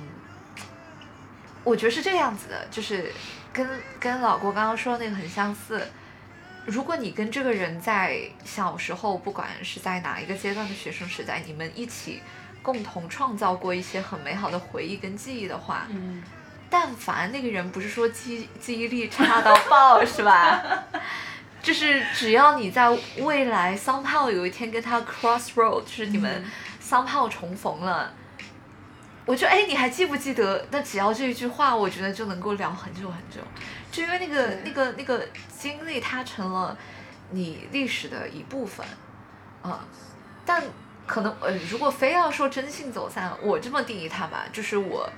[1.62, 3.12] 我觉得是这样子的，就是
[3.52, 3.68] 跟
[4.00, 5.86] 跟老郭刚刚说的那个很相似。
[6.66, 12.22] 如果你跟这个人在小时候，不管是在哪一个阶段的学生时代，你们一起
[12.62, 16.22] 共同创造过一些很美好的回忆跟记忆的话，嗯，
[16.70, 20.62] 但凡那个人不是说记记忆力差到爆，是吧？
[21.62, 26.50] 就是只要你在未来 somehow 有一天跟他 crossroad，就是你们嗯
[26.82, 28.12] somehow 重逢了，
[29.32, 30.62] 我就哎，你还记不记得？
[30.70, 33.40] 那只要这一句话，我觉得就能够聊很久很久，
[33.90, 35.26] 就因为那个那个那个
[35.58, 36.76] 经历，它成了
[37.30, 38.86] 你历史的一部分，
[39.62, 39.82] 啊、
[40.44, 40.62] 但
[41.06, 45.08] 可能呃，如果非要说真性走散，我这么定义它吧，就是我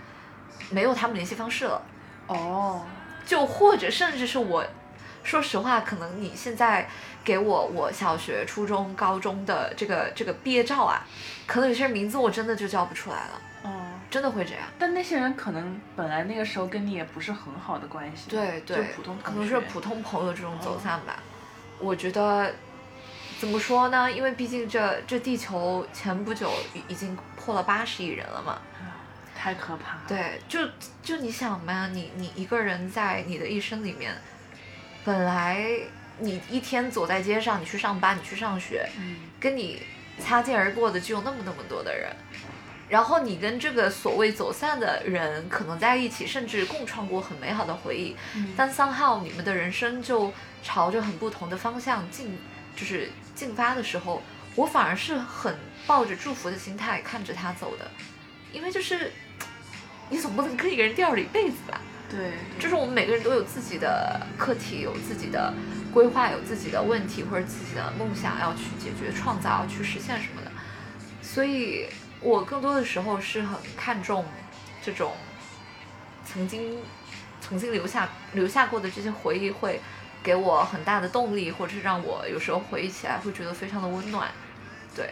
[0.71, 1.83] 没有他们联系方式了，
[2.29, 2.87] 哦，
[3.27, 4.65] 就或者甚至是我，
[5.25, 6.89] 说实话，可能你现在
[7.25, 11.05] 给我我小学、初中、高中的这个这个毕业照啊，
[11.49, 13.71] 可能有些人名字我真的就叫不出来了，哦，
[14.15, 14.63] 真的会这样。
[14.79, 21.19] 但那些人可能本来那个时候跟你也不是很好的关系，对对，就普通可能是普通朋友这种走散吧。
[21.81, 22.55] 我觉得
[23.41, 24.13] 怎么说呢？
[24.13, 28.59] 因为毕竟这这地球前不久已已经破了八十亿人了嘛。
[29.37, 30.03] 太可怕了。
[30.07, 30.61] 对，就
[31.03, 34.15] 就你想嘛，你你一个人在你的一生里面，
[35.05, 35.67] 本来
[36.21, 39.83] 你一天走在街上，你去上班，你去上学，嗯，跟你
[40.21, 42.09] 擦肩而过的就有那么那么多的人，
[42.89, 50.33] 然后你跟这个所谓走散的人可能在一起，甚至共创过很美好的回忆，嗯但 somehow 你们的人生就
[50.63, 52.39] 朝着很不同的方向进，
[52.77, 54.23] 就是进发的时候，
[54.55, 55.57] 我反而是很
[55.87, 57.91] 抱着祝福的心态看着他走的，
[58.53, 59.13] 因为就是
[60.11, 61.81] 你总不能跟一个人吊着一辈子吧。
[62.11, 65.53] 对，就是我们每个人都有自己的课题，有自己的
[65.93, 70.51] 规划，有自己的问题或者自己的梦想要去解决、创造、要去实现什么的。
[71.23, 71.87] 所以
[72.25, 74.25] 我更多的时候是很看重
[74.83, 75.13] 这种
[76.25, 76.79] 曾经
[77.41, 79.79] 曾经留下留下过的这些回忆，会
[80.23, 84.31] 给我很大的动力，或者是让我有时候回忆起来会觉得非常的温暖。
[84.97, 85.11] 对，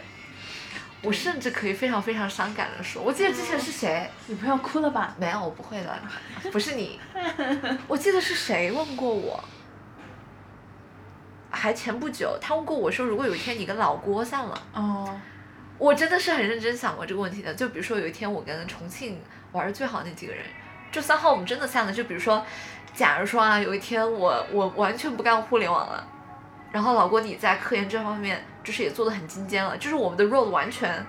[1.03, 4.09] 我甚至可以非常非常伤感的说，我记得之前是谁？
[4.25, 5.13] 你不要哭了吧？
[5.19, 6.01] 没有，我不会的，
[6.51, 6.99] 不是你。
[7.87, 9.43] 我记得是谁问过我，
[11.51, 15.19] 还前不久，他问过我说，如果有一天你跟老郭散了，哦，
[15.77, 17.53] 我真的是很认真想过这个问题的。
[17.53, 19.19] 就比如说有一天我跟重庆
[19.51, 20.43] 玩的最好的那几个人，
[20.91, 21.91] 就三号我们真的散了。
[21.91, 22.45] 就比如说，
[22.93, 26.07] 假如说啊，有一天我我完全不干互联网了，
[26.71, 31.05] 然后老郭你在科研这方面就是也做的很精尖了，就是我们的 road 完全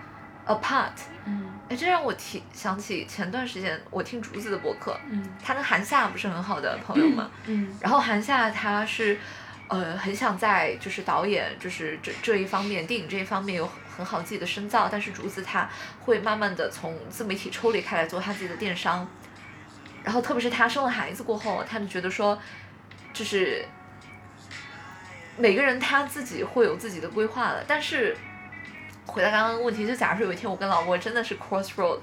[0.46, 0.90] apart。
[1.26, 7.30] 嗯哎，这让我提想起前段时间我听竹子的博客，嗯他跟韩夏不是很好的朋友吗？
[7.46, 9.18] 嗯然后韩夏他是，
[9.68, 15.68] 呃，很想在就是导演就是这这一方面，电影这一方面有很好自己的深造，但是竹子他
[16.00, 19.08] 会慢慢的从自媒体抽离开来做他自己的电商，
[20.02, 22.38] 然后特别是他生了孩子过后，他就觉得说，
[23.12, 23.66] 就是
[25.38, 28.16] 每个人他自己会有自己的规划的，但是
[29.06, 32.00] 回答刚刚的问题，就假如说有一天我跟老郭真的是 crossroad，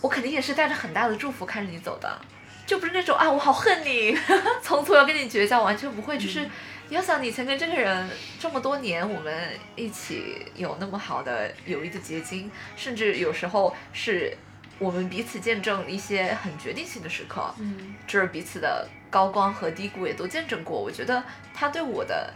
[0.00, 2.20] 我肯定也是带着很大的祝福看着你走的。
[2.66, 4.16] 就不是那种啊，我好恨你，
[4.62, 6.16] 从此要跟你绝交，完全不会。
[6.18, 6.40] 就是
[6.88, 8.08] 你要想，你以前跟这个人
[8.38, 14.36] 这么多年，我们一起有那么好的友谊的结晶，甚至有时候是
[14.78, 20.80] 我们彼此见证一些很决定性的时刻，嗯就是彼此的高光和低谷也都见证过。
[20.80, 22.32] 我觉得他对我的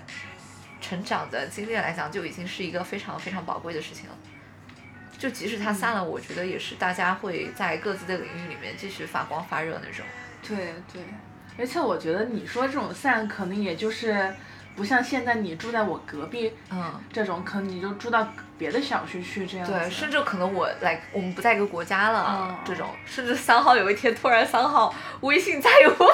[0.81, 4.17] 成长的经历来讲，就已经是一个非常非常宝贵的事情了。
[5.19, 10.07] 就即使他散了，我觉得也是大家会在各自的领域里面继续发光发热那种。
[10.47, 11.03] 对对，
[11.59, 14.33] 而且我觉得你说这种散，可能也就是
[14.77, 19.67] 不像现在你住在我隔壁嗯，这种，可能你就住到别的小区去这样。
[19.67, 26.07] 对，甚至可能我来我们不在一个国家了，嗯这种，甚至三号有一天突然三号微信再也无法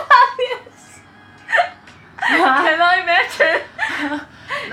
[2.63, 3.61] 看到 imagine。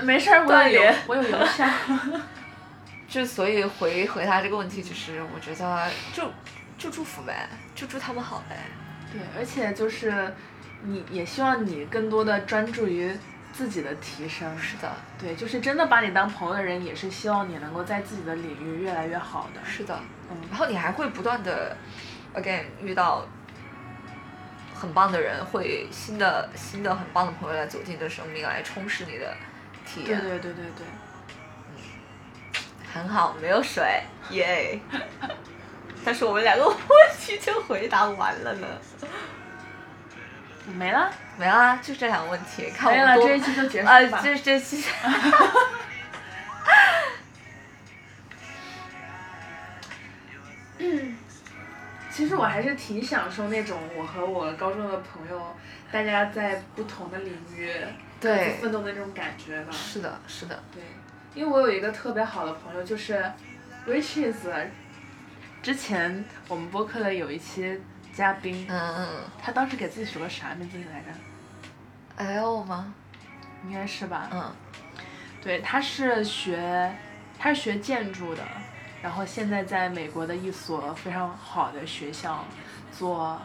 [0.02, 1.70] 没事儿，我有我有邮箱。
[3.12, 6.30] 之所以回回答这个问题，就是我觉得就
[6.78, 8.56] 就祝福呗，就祝他们好呗。
[9.12, 10.34] 对，而且就是
[10.82, 13.14] 你也希望你更多的专注于
[13.52, 14.58] 自己的提升。
[14.58, 14.90] 是的，
[15.20, 19.60] 对，就是真的把你当朋友的人，也是希望你能够在自己的领域越来越好的。
[19.62, 20.00] 是的。
[20.30, 21.76] 嗯然后你还会不断的
[22.34, 23.26] ，again 遇到
[24.74, 29.36] 很棒的人，会新的新的很棒的朋友来走进你的生命，来充实你的
[29.84, 30.18] 体验。
[30.18, 30.86] 对对对对对。
[32.92, 34.78] 很好，没有水，耶、
[36.04, 36.76] 但是我们两个问
[37.18, 38.66] 题就回答完了呢。
[40.76, 44.20] 没了，没啦，就这两个问题，看我没了，们多这一期就结束啊，吧。
[44.22, 44.84] 这这期。
[50.78, 51.16] 嗯
[52.10, 55.56] 其实我还是挺享受那种我和我高中的朋友，
[55.90, 57.70] 大家在不同的领域
[58.20, 59.72] 对奋斗的那种感觉吧。
[59.72, 60.82] 是的，是的，对，
[61.34, 63.24] 因为我有一个特别好的朋友，就是
[63.86, 64.34] Riches，
[65.62, 67.80] 之前我们播客的有一期
[68.12, 69.08] 嘉宾，嗯嗯
[69.40, 71.18] 他当时给自己取个啥名字来着？
[72.16, 72.92] 嗯，L 吗？
[73.64, 74.28] 应该是吧？
[74.32, 74.52] 嗯
[75.40, 76.94] 对，他是学，
[77.38, 78.42] 他是学建筑的，
[79.02, 82.44] 然后现在在美国的一所非常好的学校
[82.96, 83.40] 做，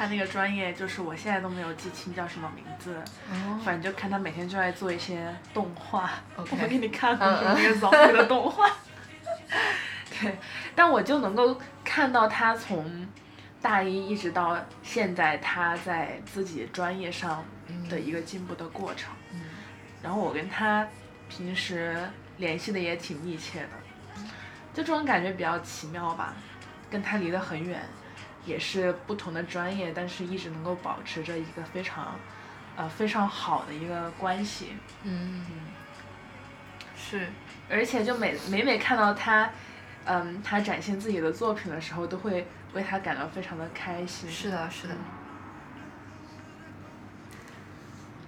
[0.00, 2.96] 他那个专业就是我现在都没有记清叫什么名字，
[3.30, 6.10] 哦，反正就看他每天就在做一些动画。
[6.34, 8.66] 我没给你看过那个早期的动画，
[10.18, 10.38] 对，
[10.74, 13.06] 但我就能够看到他从
[13.60, 17.44] 大一一直到现在，他在自己专业上
[17.90, 19.12] 的一个进步的过程。
[19.34, 19.42] 嗯。
[20.02, 20.88] 然后我跟他
[21.28, 21.94] 平时
[22.38, 24.22] 联系的也挺密切的，
[24.72, 26.32] 就这种感觉比较奇妙吧。
[26.90, 27.80] 跟他离得很远，
[28.44, 32.14] 也是不同的专业，但是一直能够保持着一个非常，
[32.76, 34.76] 呃非常好的一个关系。
[35.02, 35.44] 嗯，
[36.96, 37.28] 是，
[37.68, 39.50] 而且就每每每看到他，
[40.04, 44.30] 嗯，他展现自己的作品的时候，都会为他感到非常的开心。
[44.30, 44.94] 是的，是的。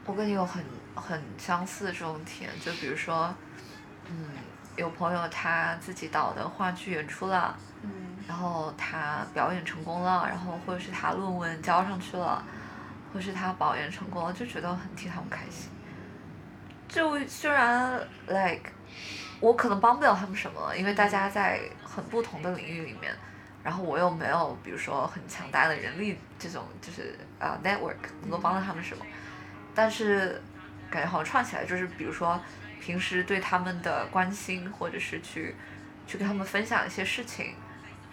[0.05, 0.65] 我跟你有很
[0.97, 3.33] 很相似的这种体验，就比如说，
[4.09, 4.31] 嗯，
[4.77, 12.43] 有朋友他自己导的话剧演出了，嗯然后他表演成功了，然后或者是他论文交上去了，
[13.13, 15.71] 或是他保研成功了，就觉得很替他们开心。
[16.89, 18.71] 就虽然 like
[19.41, 23.15] 我可能帮不了他们什么，因为大家在很不同的领域里面，
[23.65, 29.05] 然后我又没有比如说很强大的人力这种就是啊、network 能够帮到他们什么，
[29.75, 30.41] 但是
[30.91, 32.39] 感觉好像串起来，就是比如说
[32.81, 35.55] 平时对他们的关心，或者是去
[36.07, 37.55] 去跟他们分享一些事情，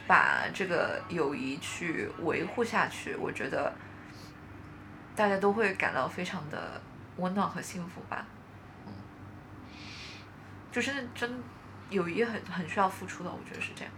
[0.10, 3.72] 把这个友谊去维护下去，我觉得
[5.16, 6.82] 大家都会感到非常的
[7.18, 8.26] 温暖和幸福吧。
[8.88, 8.94] 嗯
[10.72, 11.30] 就是真
[11.92, 13.94] 友谊很很需要付出的，我觉得是这样。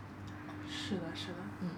[0.69, 1.37] 是的，是的。
[1.61, 1.69] 嗯，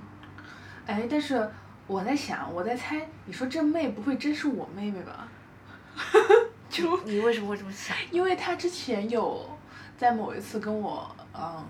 [0.88, 1.47] 哎，但是
[1.86, 5.27] 我在想，我在猜，你说这妹不会真是我妹妹吧？
[6.69, 7.95] 就你为什么会这么想？
[8.09, 9.47] 因为她之前有
[9.95, 11.63] 在某一次跟我嗯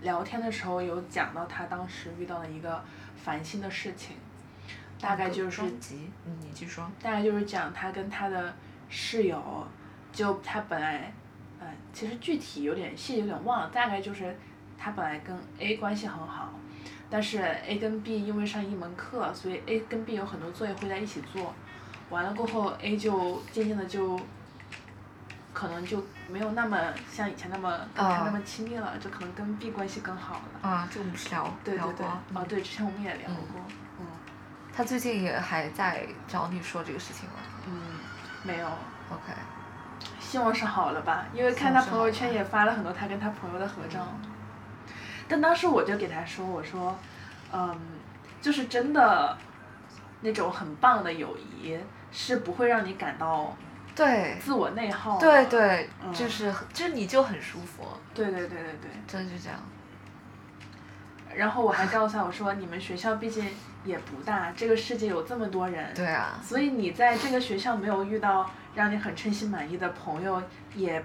[0.00, 2.82] 聊天的时候，有讲到他当时遇到的一个
[3.16, 4.16] 烦心的事情，
[5.00, 6.90] 大概就是专辑，嗯，你继续说。
[7.02, 8.54] 大概就是讲他跟他的
[8.88, 9.66] 室友，
[10.12, 11.12] 就他本来，
[11.60, 14.36] 呃，其实具体有点细节有点忘了，大概就是
[14.78, 16.52] 他本来跟 A 关系很好，
[17.10, 21.52] 但是 A 跟 B 因为上一门课，所以 A 跟 B 有很多作业会在一起做，
[22.10, 24.18] 完了过后 A 就渐渐的就，
[25.58, 26.78] 可能就没有那么
[27.10, 30.68] 像以前那么跟他啊那么亲密了，就可能跟 B 关系更好了。
[30.68, 32.22] 啊，这个我们是聊聊对对对，啊。
[32.32, 33.60] 哦对，之前我们也聊过，
[33.98, 34.06] 嗯
[34.72, 37.34] 他最近也还在找你说这个事情吗
[37.66, 37.72] 嗯，
[38.44, 38.68] 没有。
[39.10, 39.32] ？OK。
[40.20, 44.06] 希望是好了吧，因为看他朋友圈也发了很多他跟他朋友的合照。
[45.26, 46.96] 但当时我就给他说，我说，
[47.52, 47.76] 嗯，
[48.40, 49.36] 就是真的
[50.20, 51.76] 那种很棒的友谊
[52.12, 53.56] 是不会让你感到
[53.98, 54.36] 对。
[54.40, 55.18] 自我内耗。
[55.18, 57.82] 对对，嗯就是就是你就很舒服，
[58.14, 58.90] 对对对对对。
[59.06, 59.58] 真的就这样。
[61.34, 63.44] 然后我还告诉他我说，你们学校毕竟
[63.84, 65.92] 也不大，这个世界有这么多人。
[65.94, 70.42] 对啊，所以你在这个学校没有遇到让你很称心满意的朋友，
[70.74, 71.04] 也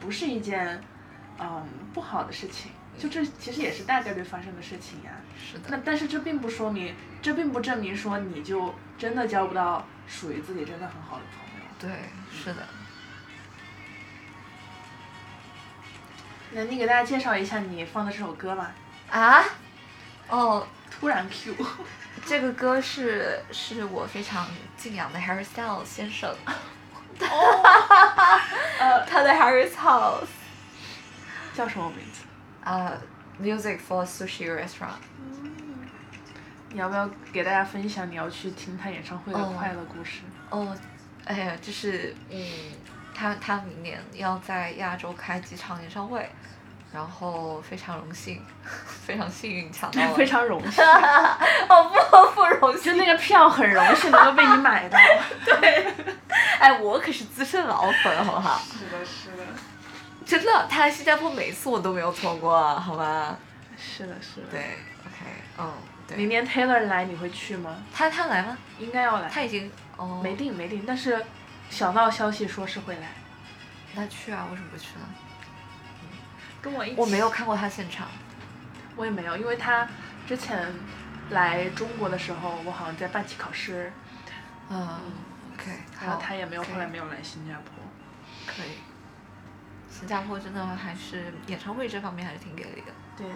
[0.00, 0.80] 不是一件
[1.38, 1.64] 嗯
[1.94, 2.72] 不好的事情。
[2.98, 5.10] 就这其实也是大概率发生的事情呀。
[5.38, 5.64] 是的。
[5.68, 11.49] 那但是这并不说明，这并不证明说你就真的交不到属于自己真的很好的朋友。
[11.80, 11.90] 对，
[12.30, 12.66] 是的。
[16.52, 18.72] 那你给大家介绍一下你放的这首歌吧。
[19.10, 19.42] 啊？
[20.28, 21.54] 哦，突然 Q，
[22.26, 26.32] 这个歌是是我非常敬仰的 Harry Styles 先生，
[28.78, 30.28] 呃，他的 Harry's House，
[31.54, 32.22] 叫什么名字？
[32.62, 32.92] 啊、
[33.38, 35.00] m u s i c for Sushi Restaurant。
[36.72, 40.20] 你要不要给大家分享你要去听他演唱会的哦快乐故事？
[40.50, 40.76] 哦，
[41.30, 42.42] 哎呀，就是嗯，
[43.14, 46.28] 他他明年要在亚洲开几场演唱会，
[46.92, 48.42] 然后非常荣幸，
[49.06, 50.82] 非常幸运抢到了，非常荣幸，
[51.68, 54.98] 哦不不荣幸，就那个票很荣幸能够被你买到。
[55.46, 55.86] 对
[56.58, 58.60] 哎，我可是资深老粉，好不好？
[58.76, 59.46] 是的，是的，
[60.26, 63.36] 真的，他来新加坡每一次我都没有错过，好吧？
[63.78, 64.48] 是的，是的。
[64.50, 64.60] 对
[65.06, 65.24] ，OK，
[65.58, 65.89] 嗯，对。
[66.16, 67.82] 明年 Taylor 来你会去吗？
[67.92, 68.56] 他他来吗？
[68.78, 69.28] 应该要来。
[69.28, 71.24] 他已经哦，没定没定，但是
[71.68, 73.08] 小道消息说是会来，
[73.94, 74.46] 那去啊？
[74.50, 75.08] 为什么不去呢？
[76.62, 76.96] 跟我一起。
[76.96, 78.08] 我没有，看过他现场。
[78.96, 79.88] 我也没有，因为他
[80.26, 80.72] 之前
[81.30, 83.92] 来中国的时候，我好像在办期考试，
[84.68, 85.00] 啊
[85.54, 85.70] ，OK，
[86.02, 87.72] 然后他也没有，后来没有来新加坡。
[88.46, 88.78] 可以。
[89.88, 92.92] 新加坡真的还是演唱会这方面还是挺给力的。
[93.16, 93.26] 对。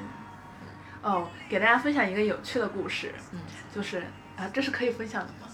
[1.05, 3.39] 哦，给大家分享一个有趣的故事，嗯
[3.75, 3.99] 就是
[4.37, 5.49] 啊，这是可以分享的吗？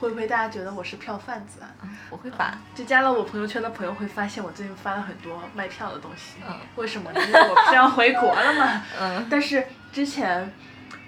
[0.00, 1.68] 会不会大家觉得我是票贩子啊？
[1.80, 6.38] 啊，我会把就加了我朋友圈的朋友会发现我最近发了很多卖票的东西。
[6.48, 7.20] 嗯为什么呢？
[7.22, 8.82] 因为我不是要回国了嘛。
[8.98, 10.52] 嗯但是之前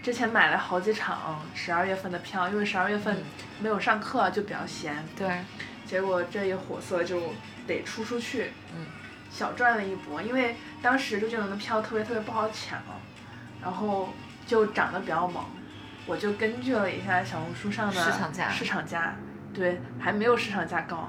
[0.03, 3.25] 之前买了好几场十二月份的票，因为十二月份嗯
[3.61, 4.95] 没有上课，就比较闲。
[5.17, 5.29] 对，
[5.87, 7.35] 结果这一火色就
[7.67, 8.87] 得出出去，嗯
[9.31, 10.23] 小赚了一波。
[10.23, 12.79] 因为当时周杰伦的票特别特别不好抢，
[13.67, 14.09] 然后
[14.47, 15.45] 就涨得比较猛。
[16.07, 19.17] 我就根据了一下小红书上的市场价市场价，
[19.53, 21.09] 对，还没有市场价高，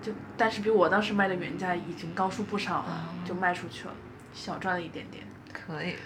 [0.00, 3.94] 就但是比我当时卖的原价已经高出不少了，哦就卖出去了，
[4.32, 5.26] 小赚了一点点。
[5.52, 5.96] 可以。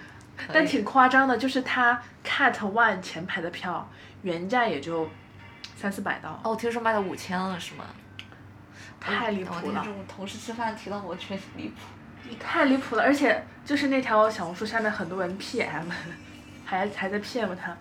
[0.51, 3.87] 但挺夸张的，就是他 Cat One 前排的票
[4.23, 5.11] 原价也就
[5.77, 7.85] 三四百刀，哦，我听说卖到五千了是吗？
[8.99, 11.75] 太离谱了同事吃饭提到我，确实离谱。
[12.37, 13.03] 太离谱了！
[13.03, 15.85] 而且就是那条小红书下面很多人 PM，
[16.65, 17.77] 还还在 PM 他，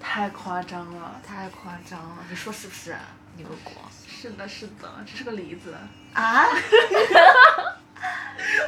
[0.00, 1.20] 太夸张了。
[1.26, 3.00] 太夸张了，你说是不是、啊？
[3.36, 3.72] 牛果
[4.08, 5.74] 是的，是的，这是个梨子。
[6.14, 6.46] 啊？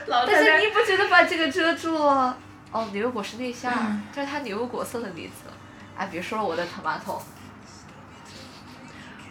[0.07, 2.37] 老但是你不觉得把这个遮住了？
[2.71, 5.45] 哦，牛油果是内馅儿，这是它牛油果色的梨子。
[5.97, 7.21] 哎，别说了，我的 tomato。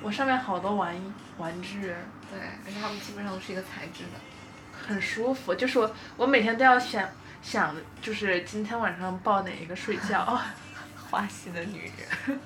[0.01, 0.95] 我上面好多玩
[1.38, 1.82] 玩具，
[2.32, 4.19] 对，而且它们基本上都是一个材质的。
[4.86, 5.55] 很舒服。
[5.55, 7.07] 就是我我每天都要想
[7.41, 10.41] 想，就是今天晚上抱哪一个睡觉。
[11.09, 11.91] 花心的女
[12.28, 12.39] 人。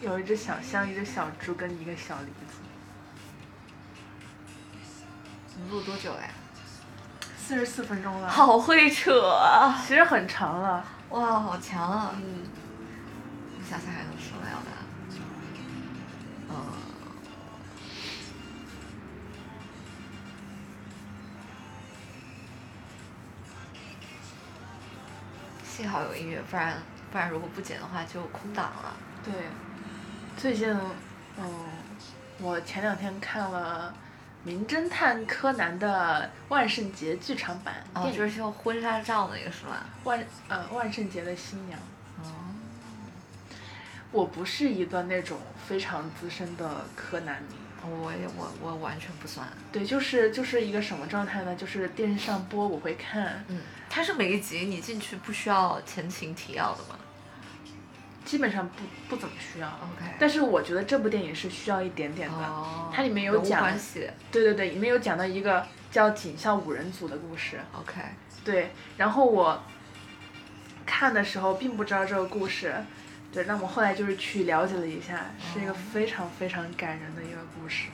[0.00, 2.60] 有一只小象，一只小猪跟一个小梨子。
[5.56, 6.30] 你录多久哎？
[7.38, 9.76] 四十四分钟了，好会扯啊！
[9.84, 10.84] 其实很长了。
[11.08, 12.12] 哇，好强啊！
[12.14, 12.44] 嗯，
[13.58, 14.70] 我想想还能说了的。
[16.48, 16.54] 嗯。
[25.80, 26.76] 幸好有音乐，不然
[27.10, 28.94] 不然如果不剪的话就空档了。
[29.24, 29.32] 对，
[30.36, 30.70] 最近，
[31.38, 31.68] 嗯，
[32.38, 33.90] 我前两天看了
[34.46, 39.86] 《名侦探柯南》的万圣节剧场版哦，就是用婚纱照那个是吧？
[40.04, 41.80] 万呃万圣节的新娘。
[42.18, 42.28] 哦，
[44.12, 47.54] 我不是一个那种非常资深的柯南迷，
[47.88, 49.46] 我也我我完全不算。
[49.72, 51.54] 对，就是就是一个什么状态呢？
[51.54, 56.96] 就是电视上播我会看，嗯，它是每一集你进去不需要前情提要的吗
[58.24, 59.66] 基本上不不怎么需要。
[59.66, 60.14] ？OK。
[60.18, 62.36] 但是我觉得这部电影是需要一点点的。
[62.36, 64.08] 哦，它里面有讲关系。
[64.30, 67.58] 对对对，里面有讲到一个叫警校五人组的故事。
[67.72, 68.00] OK。
[68.44, 69.60] 对，然后我
[70.86, 72.74] 看的时候并不知道这个故事，
[73.32, 77.88] 对，那我后来就是去了解了一下，是一个哦非常非常感人的一个故事。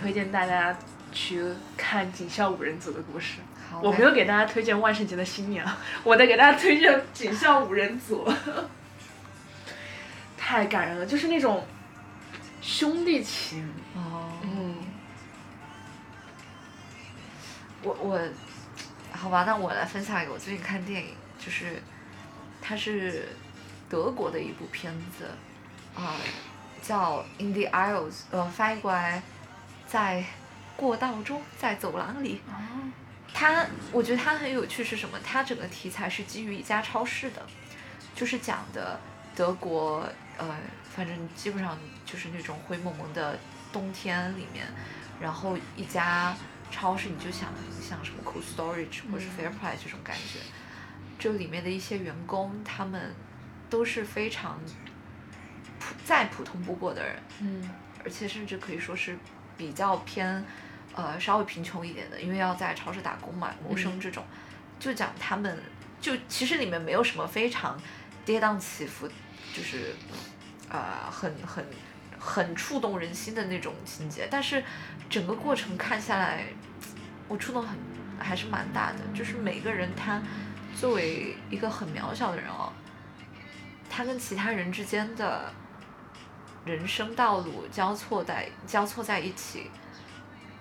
[0.00, 0.76] 推荐大家
[1.12, 1.44] 去
[1.76, 3.40] 看警校五人组的故事。
[3.70, 5.66] 好我没有给大家推荐万圣节的新娘，
[6.02, 8.26] 我在给大家推荐警校五人组，
[10.36, 11.66] 太感人了，就是那种
[12.62, 14.32] 兄弟情，哦。
[14.42, 14.74] 嗯，
[17.82, 18.20] 我我，
[19.12, 21.82] 好吧，那我来分享一个我最近看电影，就是
[22.60, 23.28] 它是
[23.90, 25.26] 德国的一部片子，
[25.94, 26.14] 啊、
[26.80, 29.20] 叫《In the Aisles》，呃，翻译过来
[29.86, 30.24] 在
[30.76, 32.40] 过道中，在走廊里。
[32.48, 32.54] 哦，
[33.34, 35.18] 它我觉得它很有趣是什么？
[35.24, 37.44] 它整个题材是基于一家超市的，
[38.14, 38.98] 就是讲的
[39.34, 40.56] 德国，呃，
[40.94, 41.76] 反正基本上
[42.06, 43.38] 就是那种灰蒙蒙的
[43.72, 44.66] 冬天里面，
[45.20, 46.34] 然后一家
[46.70, 47.48] 超市你就想
[47.82, 50.38] 像什么 Cold Storage 或者是嗯 FairPrice 这种感觉，
[51.18, 53.12] 这里面的一些员工他们
[53.70, 54.60] 都是非常
[55.78, 57.70] 普再普通不过的人，嗯。
[58.02, 59.14] 而且甚至可以说是
[59.58, 60.42] 比较偏，
[60.94, 64.24] 呃，稍微贫穷一点的，因为要在超市打工嘛，谋生这种，
[64.78, 65.62] 就讲他们，
[66.00, 67.78] 就其实里面没有什么非常
[68.24, 69.06] 跌宕起伏，
[69.54, 69.94] 就是，
[70.70, 71.62] 呃，很很
[72.18, 74.64] 很触动人心的那种情节，但是
[75.10, 76.46] 整个过程看下来，
[77.28, 77.76] 我触动很
[78.18, 80.22] 还是蛮大的，就是每个人他
[80.74, 82.72] 作为一个很渺小的人哦，
[83.90, 85.52] 他跟其他人之间的。
[86.66, 89.70] 人生道路交错在交错在一起，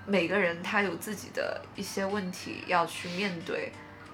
[0.06, 3.70] 每个人他有自己的一些问题要去面对，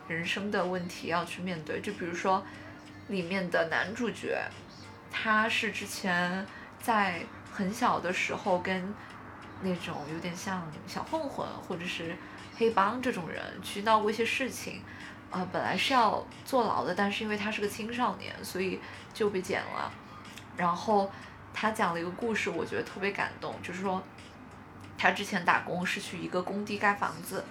[0.07, 1.79] 人生的问题要去面对。
[1.81, 2.43] 就比如说，
[3.07, 4.35] 里面的男主角，
[5.11, 6.43] 他是之前
[6.81, 7.21] 在
[7.53, 8.91] 很小的时候跟
[9.61, 12.15] 那种有点像小混混或者是
[12.57, 14.81] 黑帮这种人去闹过一些事情，
[15.35, 18.79] 呃，本来是要坐牢的，但是因为他是个青少年，所以
[19.13, 19.91] 就被剪了，
[20.55, 21.11] 然后。
[21.57, 24.03] 他讲了一个故事，我觉得特别感动，就是说，
[24.97, 27.41] 他之前打工是去一个工地盖房子，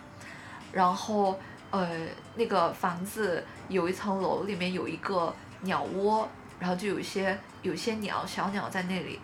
[0.70, 1.88] 然后呃
[2.34, 6.28] 那个房子有一层楼里面有一个鸟窝，
[6.60, 9.18] 然后就有一些有些鸟小鸟在那里，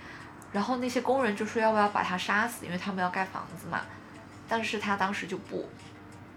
[0.51, 3.83] 然后那些工人就说要不要把它杀死，因为他们要盖房子嘛，
[4.49, 5.69] 但是他当时就不，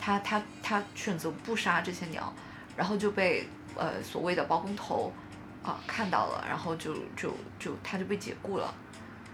[0.04, 2.34] 他他他选择不杀这些鸟，
[2.76, 5.14] 然后就被呃所谓的包工头。
[5.64, 8.76] 啊，看到了，然后就就就他就被解雇了，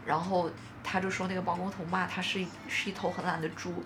[0.05, 0.47] 然后
[0.83, 3.83] 他就说那个包工头骂他是是一头很懒的猪，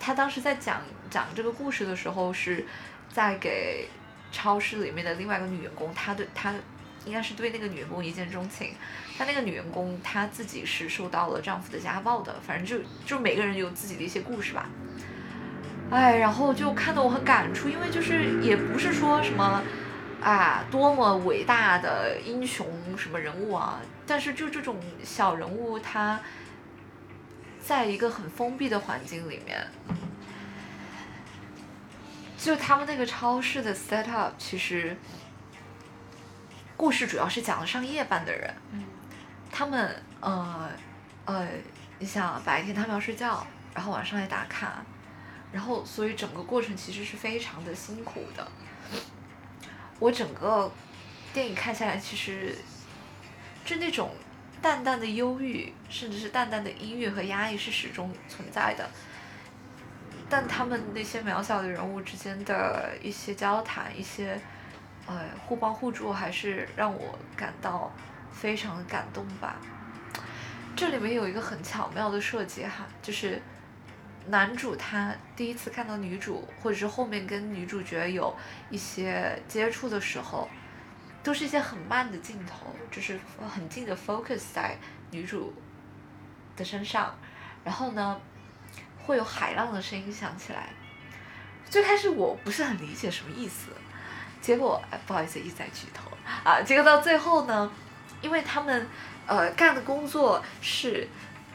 [0.00, 0.80] 他当时在讲
[1.10, 2.64] 讲这个故事的时候是
[3.12, 3.86] 在给
[4.32, 6.54] 超市里面的另外一个女员工，他对他
[7.04, 8.74] 应该是对那个女员工一见钟情，
[9.18, 14.70] 但那个女员工她自己是受到了丈夫的家暴的，反正就就每个人有自己的一些故事吧，
[15.90, 19.62] 哎，然后就看得我很感触，因为就是也不是说什么。
[20.20, 22.66] 啊，多么伟大的英雄
[22.96, 23.78] 什么人物啊！
[24.04, 26.18] 但是就这种小人物，他
[27.60, 29.64] 在一个很封闭的环境里面，
[32.36, 34.96] 就他们那个超市的 set up，其实
[36.76, 38.84] 故事主要是讲了上夜班的人，嗯
[39.52, 40.68] 他们呃
[41.26, 41.46] 呃，
[42.00, 44.84] 你想白天他们要睡觉，然后晚上来打卡，
[45.52, 48.46] 然后所以整个过程其实是非常的辛苦的。
[49.98, 50.70] 我整个
[51.32, 52.56] 电影看下来，其实
[53.64, 54.10] 就那种
[54.62, 58.88] 淡淡的忧郁，甚至是淡淡的阴郁和压抑是始终存在的。
[60.30, 64.38] 但他们那些渺小的人物之间的一些交谈，一些
[65.06, 67.90] 呃互帮互助，还是让我感到
[68.30, 69.56] 非常感动吧。
[70.76, 73.40] 这里面有一个很巧妙的设计哈，就是
[74.28, 78.36] 男主他第一次看到女主，或者是后面跟女主角有
[78.68, 80.48] 一些接触的时候，
[81.22, 83.18] 都是一些很慢的镜头，就是
[83.48, 84.76] 很近的 focus 在
[85.10, 85.54] 女主
[86.56, 87.16] 的身上，
[87.64, 88.20] 然后呢，
[89.02, 90.68] 会有海浪的声音响起来。
[91.70, 93.70] 最开始我不是很理解什么意思，
[94.42, 96.10] 结果哎不好意思一直在剧透
[96.44, 97.72] 啊，结果到最后呢，
[98.20, 98.86] 因为他们
[99.26, 101.08] 呃干的工作是。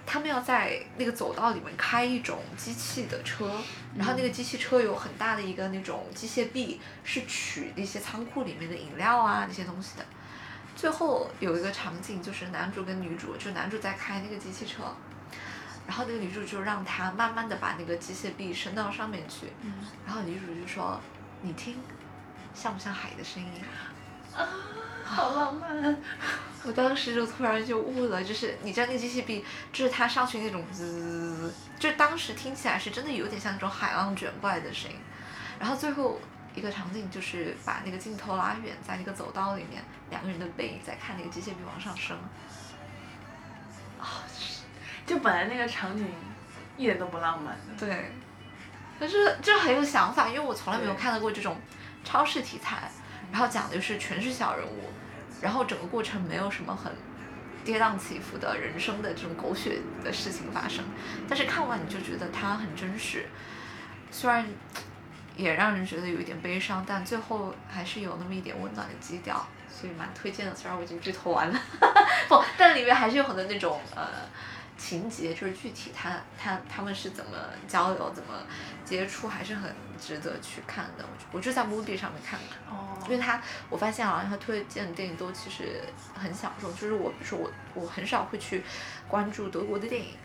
[0.06, 3.50] 他们要在那个走道里面开一种机器的车，
[3.96, 10.06] 然后那个机器车有很大的一个那种机械臂，是取那些仓库里面的饮料啊那些东西的。
[10.76, 14.84] 最后有一个场景就是男主跟女主，就男主在开那个机器车，
[15.88, 19.48] 然后那个女主就让他慢慢的把那个机械臂伸到上面去，
[20.06, 21.00] 然后女主就说
[21.42, 21.78] ：“你听，
[22.54, 23.50] 像不像海的声音？”
[24.36, 24.50] 啊，
[25.06, 25.98] 好浪漫！
[26.66, 29.44] 我当时就突然就悟了，就是你知道那个机械臂，
[29.74, 34.98] 就是它上去那种滋，就当时听起来是真的有点像那种海浪卷过来的声音。
[35.60, 36.20] 然后最后
[36.56, 42.18] 一个场景就是把那个镜头拉远，在那个走道里面，两个人的背影在看那个机械臂往上升。
[44.00, 44.24] 啊，
[45.06, 46.08] 就本来那个场景
[46.78, 47.86] 一点都不浪漫的。
[47.86, 48.12] 对，
[48.98, 51.60] 可是就很有想法，因为我从来没有看到过这种
[52.06, 52.90] 超市题材，
[53.34, 54.92] 然后讲的就是全是小人物，
[55.42, 56.94] 然后整个过程没有什么很
[57.66, 60.86] 跌宕起伏的人生的这种狗血的事情发生，
[61.28, 63.26] 但是看完你就觉得它很真实，
[64.12, 64.46] 虽然
[65.36, 70.56] 也让人觉得有一点悲伤，但最后还是有那么一点温暖的基调，所以蛮推荐的。
[70.56, 71.60] 虽然我已经剧透完了，
[72.30, 74.08] 不，但里面还是有很多那种呃
[74.78, 77.32] 情节，就是具体他他他们是怎么
[77.68, 78.34] 交流、怎么
[78.84, 81.06] 接触，还是很值得去看的。
[81.06, 82.56] 我就我就在 Movie 上面看的。
[82.70, 85.84] 哦因为他，我发现好像他推荐的电影都其实
[86.16, 88.64] 很小众，就是我，比如说我，我很少会去
[89.10, 90.16] 关注德国的电影，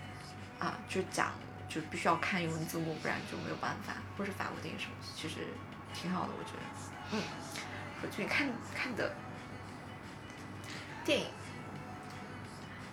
[0.61, 1.33] 啊，就讲
[1.69, 5.39] 就必须要看英文字幕，不然就没有办法，或是法国电影什么，其实
[5.93, 7.23] 挺好的，我觉得，嗯，
[8.01, 9.13] 我最近看看的
[11.05, 11.27] 电影，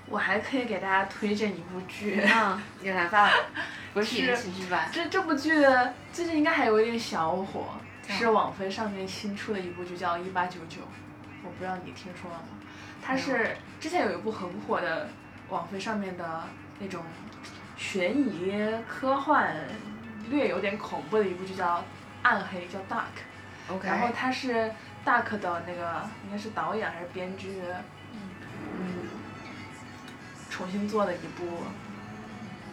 [0.10, 2.22] 我还可以给大家推荐一部剧。
[2.22, 3.30] 啊，你来吧，
[3.94, 4.38] 不是？
[4.92, 5.52] 这这部剧
[6.12, 7.68] 最近应该还有一点小火，
[8.08, 10.82] 嗯是网飞上面新出的一部剧，叫《一八九九》，
[11.44, 12.46] 我不知道你听说了吗？
[13.04, 15.10] 它是之前有一部很火的
[15.50, 16.44] 网飞上面的
[16.80, 17.04] 那种
[17.78, 18.54] 悬疑
[18.88, 19.54] 科幻，
[20.30, 21.78] 略有点恐怖的一部剧，叫
[22.24, 23.04] 《暗黑》，叫《Dark》。
[23.74, 24.72] OK，然后它是
[25.06, 27.62] Dark 的那个应该是导演还是编剧，
[28.12, 28.20] 嗯，
[30.56, 31.46] 重新做的一部，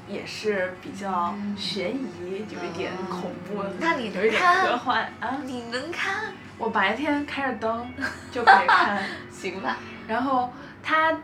[0.08, 5.38] 也是比较悬疑，有一点恐怖，那你有一点科幻啊。
[5.44, 6.32] 你能看？
[6.58, 7.92] 我白天开着灯
[8.30, 9.02] 就可以看，
[9.32, 9.78] 行吧。
[10.06, 11.18] 然后它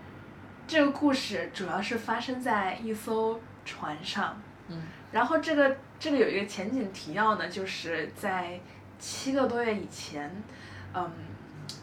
[0.66, 4.82] 这个故事主要是发生在一艘船上，嗯
[5.12, 8.58] 然后这个这个有一个前景提要呢，就是在
[8.98, 10.42] 七个多月以前，
[10.92, 11.08] 嗯，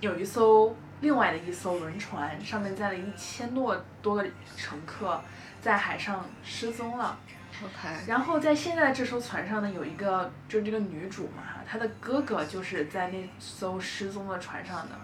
[0.01, 0.75] 有一艘
[1.05, 4.25] 另外的一艘轮船，上面载了一千多多个
[4.57, 5.21] 乘客，
[5.61, 7.15] 在海上失踪了。
[7.63, 14.95] OK，然后在现在这艘船上呢，有一个就是这个女主嘛，她的哥哥就是在那艘失踪的船上的。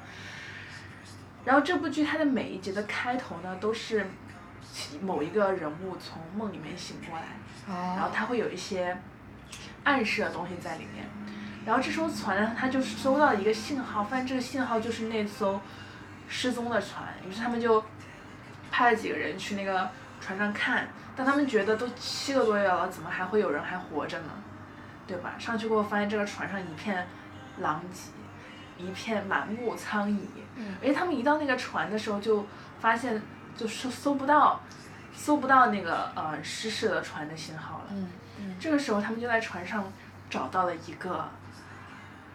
[1.45, 4.04] 然后这部剧它的每一集的开头呢，都是
[4.74, 7.26] 其某一个人物从梦里面醒过来，
[7.68, 8.97] 哦，然后他会有一些
[9.84, 11.06] 暗示的东西在里面。
[11.64, 15.62] 然后这艘船呢，它就是收到一个信号，发现这个信号就是那艘
[16.32, 17.84] 失踪的船，于是他们就
[18.72, 19.90] 派了几个人去那个
[20.22, 24.30] 船上看，但他们觉得都七个多月了，怎么还会有人还活着呢？
[25.06, 25.34] 对吧？
[25.38, 27.06] 上去过后发现这个船上一片
[27.60, 28.12] 狼藉，
[28.78, 30.26] 一片满目苍夷。
[30.56, 32.46] 嗯而且他们一到那个船的时候，就
[32.80, 33.22] 发现
[33.58, 34.62] 就搜搜不到，
[35.14, 37.86] 搜不到那个呃失事的船的信号了。
[37.90, 38.10] 嗯
[38.40, 39.84] 嗯这个时候，他们就在船上
[40.30, 41.28] 找到了一个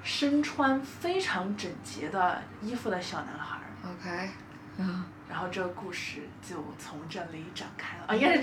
[0.02, 3.65] 身穿非常整洁的衣服的小男孩儿。
[3.86, 4.30] ，OK，
[4.78, 8.04] 嗯，然后这个故事就从这里展开了。
[8.08, 8.40] 啊，应该是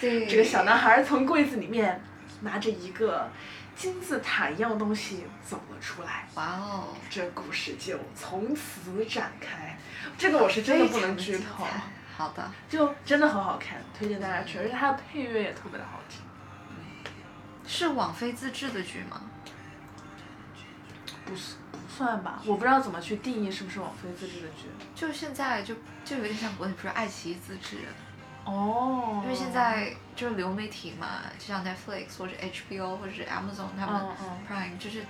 [0.00, 2.02] 这个这个小男孩从柜子里面
[2.40, 3.30] 拿着一个
[3.76, 6.28] 金字塔一样的东西走了出来。
[6.34, 9.78] 哇哦，这故事就从此展开。
[10.18, 11.66] 这个我是真的不能剧透
[12.16, 16.20] 好的，就真的很好看，推荐大家去，而且它的配乐也特别的好听。
[17.66, 19.22] 是网飞自制的剧吗？
[21.24, 21.59] 不是不
[21.90, 24.68] 算吧，我不知道怎么去定义是不是网飞自制的剧。
[24.94, 25.74] 就现在就
[26.04, 27.78] 就有点像国内，不是爱奇艺自制，
[28.44, 29.20] 哦。
[29.24, 31.06] 因为现在就是流媒体嘛，
[31.38, 34.02] 就像 Netflix 或者 HBO 或者是 Amazon 他们
[34.48, 35.04] Prime 就是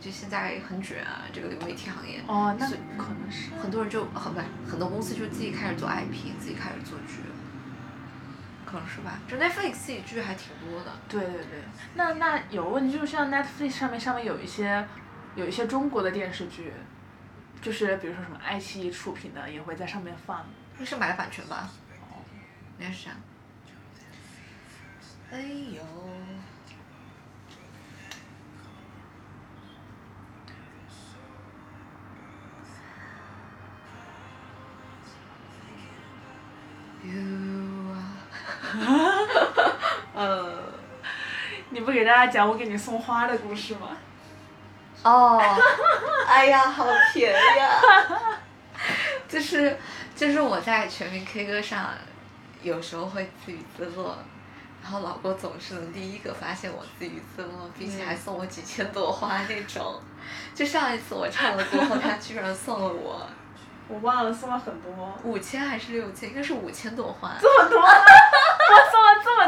[0.00, 2.20] 就现在很卷啊，这个流媒体行业。
[2.26, 3.50] 哦，那可能是。
[3.60, 7.34] 很多人就很不是很多公司就自己开始做 IP，自己开始做剧了，
[8.64, 9.18] 可能是吧？
[9.26, 10.92] 就 Netflix 自己剧还挺多的。
[11.08, 11.62] 对对对，
[11.94, 14.86] 那那有个问题就是像 Netflix 上面上面有一些
[15.36, 16.72] 有一些中国的电视剧，
[17.62, 20.44] 就是比如说什么爱奇艺出品的，也会在上面放。
[20.78, 21.68] 那是买的版权吧？
[22.10, 22.24] 哦，
[22.78, 23.10] 那是啥？
[25.30, 25.82] 哎呦！
[40.14, 40.72] 呃，
[41.70, 43.96] 你不给大家讲我给你送花的故事吗？
[45.06, 45.40] 哦，
[46.26, 47.80] 哎呀，好甜呀！
[49.28, 49.78] 就是
[50.16, 51.90] 就是我在全民 K 歌上，
[52.60, 54.18] 有时候会自娱自乐，
[54.82, 60.00] 然后老郭总是能第一个发现我自娱自乐，并且还送我几千朵花那种。
[60.52, 63.24] 就上一次我唱了过后，他居然送了我
[63.88, 67.30] 我忘了送了很多，五千还是六千，应该是五千朵花。
[67.40, 69.05] 这么多， 我送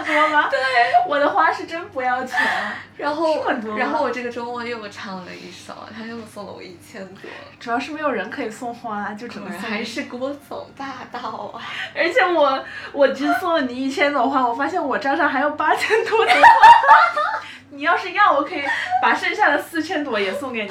[0.08, 0.48] 多吗？
[0.50, 0.58] 对，
[1.06, 2.38] 我的花是真不要钱。
[2.98, 3.44] 然后
[3.76, 7.30] 然后我这个周末又唱了一首，他又送了我一千朵。
[7.60, 11.62] 主要是没有人可以送花，就只能还是郭总大道啊！
[11.94, 16.40] 而且我我只送了你一千朵花，我发现我账上还有八千多朵花。
[17.70, 18.64] 你要是要，我可以
[19.00, 20.70] 把剩下的四千朵也送给你，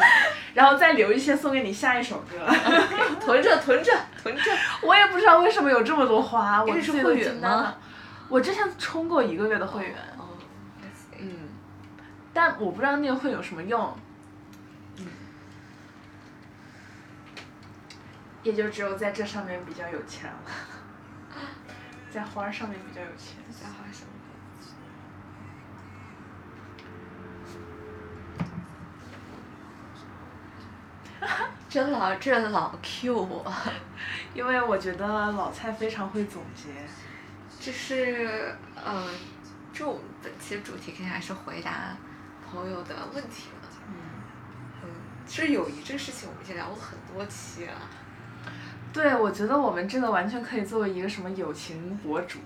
[0.54, 2.36] 然后再留一些送给你下一首歌。
[3.24, 7.76] 囤着囤着囤着，我也不知道为什么有这么多花，我是会员吗。
[8.30, 10.38] 我之前充过一个月的会员，哦，
[11.18, 11.50] 嗯，
[12.34, 13.98] 但我不知道那个会有什么用。
[14.98, 15.06] 嗯，
[18.44, 20.40] 也就只有在这上面比较有钱了，
[22.12, 23.38] 在花上面比较有钱。
[23.50, 24.12] 在花什么？
[31.70, 33.54] 真老这老 Q 我，
[34.34, 36.70] 因为我觉得老蔡非常会总结，
[37.60, 39.08] 就是呃，
[39.74, 41.98] 就我们本期的主题肯定还是回答
[42.50, 43.68] 朋友的问题嘛。
[43.88, 43.94] 嗯，
[44.84, 44.90] 嗯，
[45.26, 47.74] 其实友谊这个事情我们已经聊过很多期了。
[48.94, 52.40] 对，我觉得我们真的完全可以作为一个什么友情博主，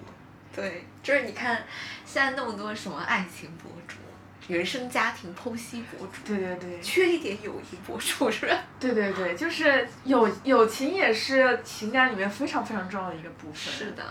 [0.53, 1.63] 对，就是你看
[2.03, 3.97] 现在那么多什么爱情博主、
[4.47, 8.57] 原生家庭剖析博主，对对对，缺一点友谊博主是吧？
[8.79, 13.71] 对对对，就是友友情也是情感里面非常非常重要的一个部分。
[13.71, 14.03] 是，的，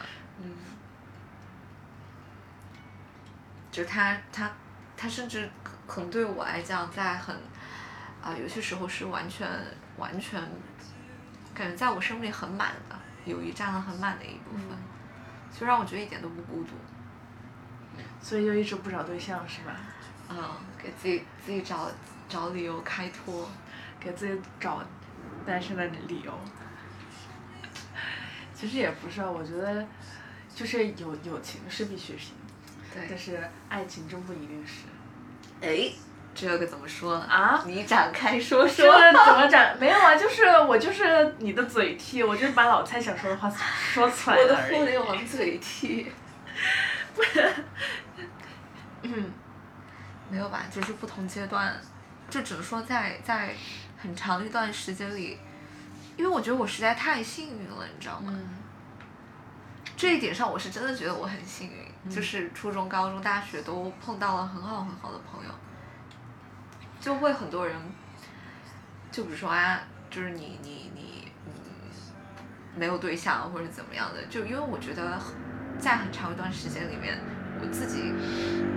[3.71, 4.51] 嗯，就他他
[4.97, 7.35] 他甚至可可能对我来讲，在很
[8.23, 9.49] 啊、有些时候是完全
[9.97, 10.41] 完全
[11.55, 14.67] 感觉在我生命里很满的，友谊占了很满的一部分，
[15.59, 16.71] 就让我觉得一点都不孤独。
[18.21, 19.77] 所以就一直不找对象是吧？
[20.29, 20.37] 嗯，
[20.77, 21.91] 给自己自己找
[22.29, 23.49] 找理由开脱。
[24.03, 24.83] 给自己找
[25.47, 26.33] 单身的理由。
[28.55, 29.87] 其实也不是啊，我觉得
[30.55, 32.33] 就是友友情是必需品，
[32.95, 33.39] 但，是
[33.69, 34.83] 爱情真不一定是。
[35.61, 35.93] 哎，
[36.35, 37.25] 这个怎么说呢？
[37.25, 37.63] 啊？
[37.67, 39.01] 你展开说说说。
[39.25, 39.77] 怎么展？
[39.81, 44.57] 没有啊，就是我就是你的嘴替，我就是把老蔡想说的话说出来我的。
[44.57, 46.11] 互联网嘴替。
[49.03, 49.33] 嗯，
[50.31, 50.65] 没有吧？
[50.71, 51.75] 就是不同阶段，
[52.29, 53.55] 就只能说在在
[54.01, 55.39] 很长一段时间里，
[56.17, 58.33] 因为我觉得我实在太幸运了，你知道吗？
[58.35, 58.57] 嗯
[59.97, 65.51] 这一点上我是真的觉得我很幸运，嗯就是初中、高中、大学都碰到了很好很好的朋友，
[67.01, 67.77] 就会很多人，
[69.11, 71.53] 就比如说啊，就是你你你嗯
[72.75, 75.21] 没有对象或者怎么样的，就因为我觉得
[75.79, 77.19] 在很长一段时间里面，
[77.61, 78.15] 我自己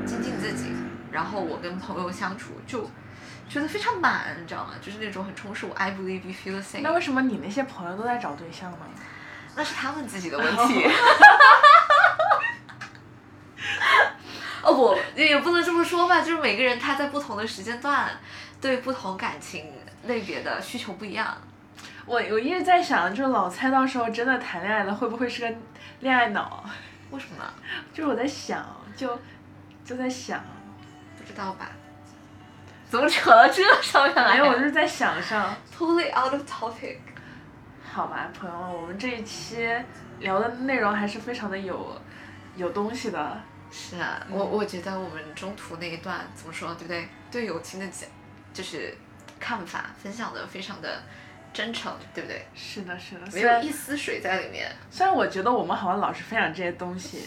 [0.06, 0.74] 精进自己，
[1.12, 2.90] 然后我跟朋友相处就
[3.48, 4.74] 觉得非常满，你知道吗？
[4.82, 5.66] 就是那种很充实。
[5.66, 6.82] 我 I believe you feel the same。
[6.82, 8.80] 那为什么你那些朋友都在找对象呢？
[9.56, 10.86] 那是他们自己的问题。
[14.64, 18.10] 哦不，也不能这么说吧，就是每个人他在不同的时间段，
[18.62, 19.72] 对不同感情
[20.06, 21.38] 类别的需求不一样。
[22.06, 25.56] 我我一直在想，就是老蔡到时候真的谈恋爱了，会不会是个
[26.00, 26.64] 恋爱脑？
[27.12, 27.46] 为什么？
[27.94, 29.20] 就是我在想，就
[29.86, 30.42] 就在想，
[31.18, 31.70] 不知道吧？
[32.90, 35.56] 怎么扯到这上面来 没有，我就是在想上。
[35.78, 36.98] ？Totally out of topic。
[37.92, 39.70] 好吧，朋友们，我们这一期
[40.20, 42.02] 聊的内容还是非常的有
[42.56, 43.42] 有东西的。
[43.74, 47.08] 是啊，我我觉得我们中途那一段怎么说，对不对？
[47.32, 48.08] 对友情的讲，
[48.54, 48.96] 就是
[49.40, 51.02] 看法分享的非常的
[51.52, 52.46] 真诚，对不对？
[52.54, 53.22] 是的，是的。
[53.34, 54.72] 没有一丝水在里面。
[54.92, 57.26] 虽然我觉得我们好像老是分享这些东西，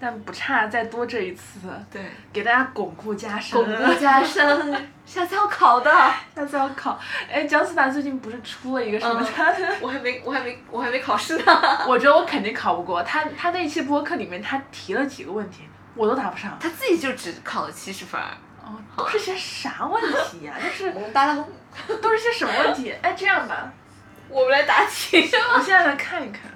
[0.00, 1.60] 但不差再多这一次，
[1.92, 3.62] 对，给大家巩固加深。
[3.62, 4.44] 巩固加深，
[5.06, 5.90] 下次要考的。
[6.34, 6.98] 下次要考。
[7.30, 9.76] 哎，姜思达最近不是出了一个什么嗯他的？
[9.80, 11.44] 我还没，我还没，我还没考试呢。
[11.86, 13.24] 我觉得我肯定考不过他。
[13.38, 15.62] 他那期播客里面他提了几个问题，
[15.94, 16.56] 我都答不上。
[16.60, 18.28] 他自己就只考了七十分儿。
[18.64, 21.46] 哦，都是些啥问题呀、就是 我们巴拉轰，
[22.00, 22.90] 都是些什么问题？
[23.02, 23.70] 哎，这样吧，
[24.28, 25.18] 我们来答题。
[25.18, 26.50] 我现在来看一看，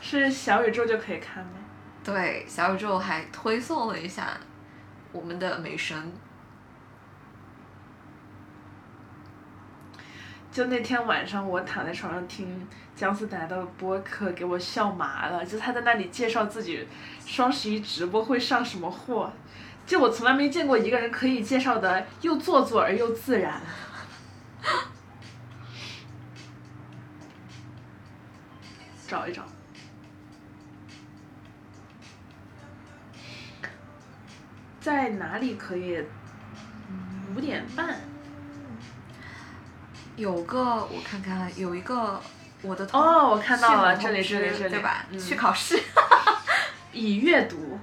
[0.00, 1.50] 是小宇宙就可以看吗？
[2.04, 4.28] 对，小宇宙还推送了一下
[5.10, 6.12] 我们的美神。
[10.52, 15.44] 就那天晚上，我躺在床上听姜思达的播客，给我笑麻了。
[15.44, 16.86] 就他在那里介绍自己
[17.26, 19.30] 双十一直播会上什么货，
[19.84, 23.60] 就我从来没见过一个人可以介绍的又做作而又自然。
[29.06, 29.42] 找一找。
[34.80, 36.00] 在哪里可以？
[37.34, 38.00] 五点半。
[40.16, 42.20] 有个我看看，有一个
[42.62, 45.04] 我的同哦，我看到了，这里这里这里，对吧？
[45.10, 45.76] 嗯去考试，
[46.96, 47.78] 已阅读。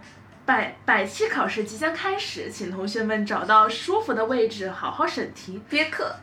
[0.45, 5.61] 百百期考试即将开始，请同学们找到舒服的位置，好好审题。
[5.69, 6.15] 别课。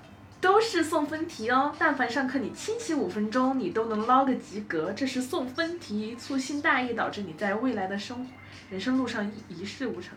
[0.42, 4.90] 都是送分题哦，但凡上课你清醒五分钟，你都能捞个及格。
[4.92, 8.24] 这是送分题，粗心大意导致你在未来的生活
[8.70, 10.12] 人生路上一一事无成。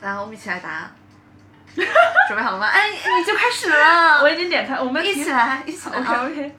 [0.00, 0.88] 来，我们一起来答。
[1.74, 1.84] 准
[2.38, 2.66] 备好了吗？
[2.66, 4.22] 哎，你就开始了。
[4.22, 5.98] 我已经点开，我们一起来，一起来。
[5.98, 6.54] OK OK。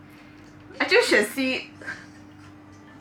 [0.80, 1.70] 哎，就选 C。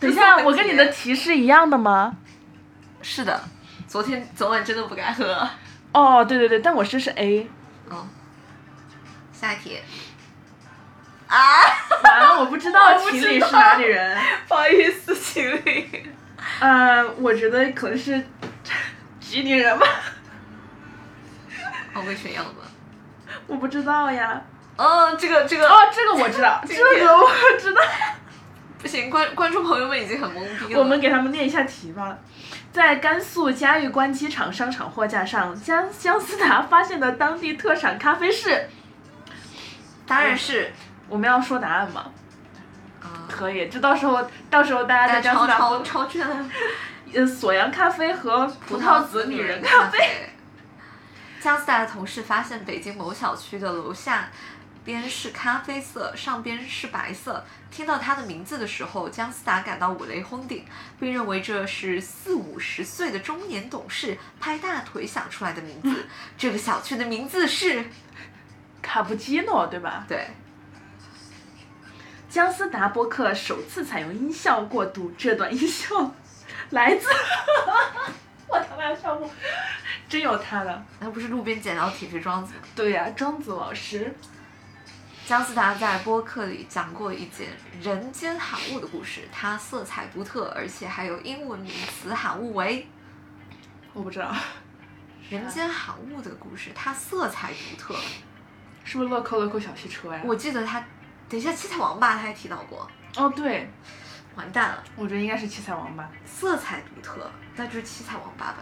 [0.03, 2.16] 等一下，我跟你的题是一样的吗？
[3.03, 3.40] 是的，
[3.86, 5.48] 昨天昨晚真的不该喝。
[5.92, 7.48] 哦，对对对，但我这是 A。
[7.88, 8.07] 哦。
[9.32, 9.78] 下一题。
[11.28, 11.38] 啊！
[12.03, 14.20] 完了，我不知道我不知秦岭是哪里人。
[14.48, 16.12] 不好意思，情侣。
[16.59, 18.22] 呃，我觉得可能是
[19.20, 19.86] 吉林人吧，
[21.94, 22.50] 哦，我会选样子。
[23.46, 24.42] 我不知道呀。
[24.76, 27.80] 嗯，这个这个哦，这个我知道，这 这个个我知道。
[28.82, 30.80] 不行，观观众朋友们已经很懵逼了。
[30.80, 32.18] 我们给他们念一下题吧。
[32.72, 38.68] 在甘肃嘉峪关机场商场货架上，姜姜思达发现的当地特产咖啡是，
[40.04, 40.72] 当然是，
[41.08, 42.06] 我们要说答案吗？
[43.04, 46.50] 嗯，可以，这到时候到时候大家在超超姜思达播超圈。
[47.14, 49.88] 呃锁阳咖啡和葡萄籽女人咖。
[49.88, 49.98] 啡。
[51.40, 54.28] 姜思达的同事发现北京某小区的楼下
[54.84, 57.44] 边是咖啡色，上边是白色。
[57.72, 60.66] 听到他的名字的时候，姜思达感到五雷轰顶，
[61.00, 66.06] 并认为这是四五十岁的中年董事拍大腿想出来的名字。
[66.36, 67.86] 这个小区的名字是，
[68.82, 70.04] 卡布基诺对吧？
[70.06, 70.28] 对，
[72.28, 76.14] 姜思达播客首次采用音效过渡，这段音效
[76.70, 77.08] 来自
[78.48, 79.30] 我他妈要笑我，
[80.10, 80.84] 真有他的。
[81.00, 82.52] 那不是路边捡到铁皮桩子？
[82.76, 84.14] 对呀、庄子老师。
[85.24, 87.48] 姜思达在播客里讲过一件
[87.80, 92.86] 人间罕物的故事，它色彩独特，而且还有英文名词罕物为
[93.92, 94.34] 我不知道，
[95.30, 97.94] 人间罕物的故事，它色彩独特。
[98.84, 100.20] 是不是乐扣乐扣小汽车呀？
[100.24, 100.84] 我记得他，
[101.28, 103.70] 等一下七彩王八他还提到过，哦，对，
[104.34, 106.10] 完蛋了，我觉得应该是七彩王八。
[106.26, 108.58] 色彩独特，那就是七彩王八吧。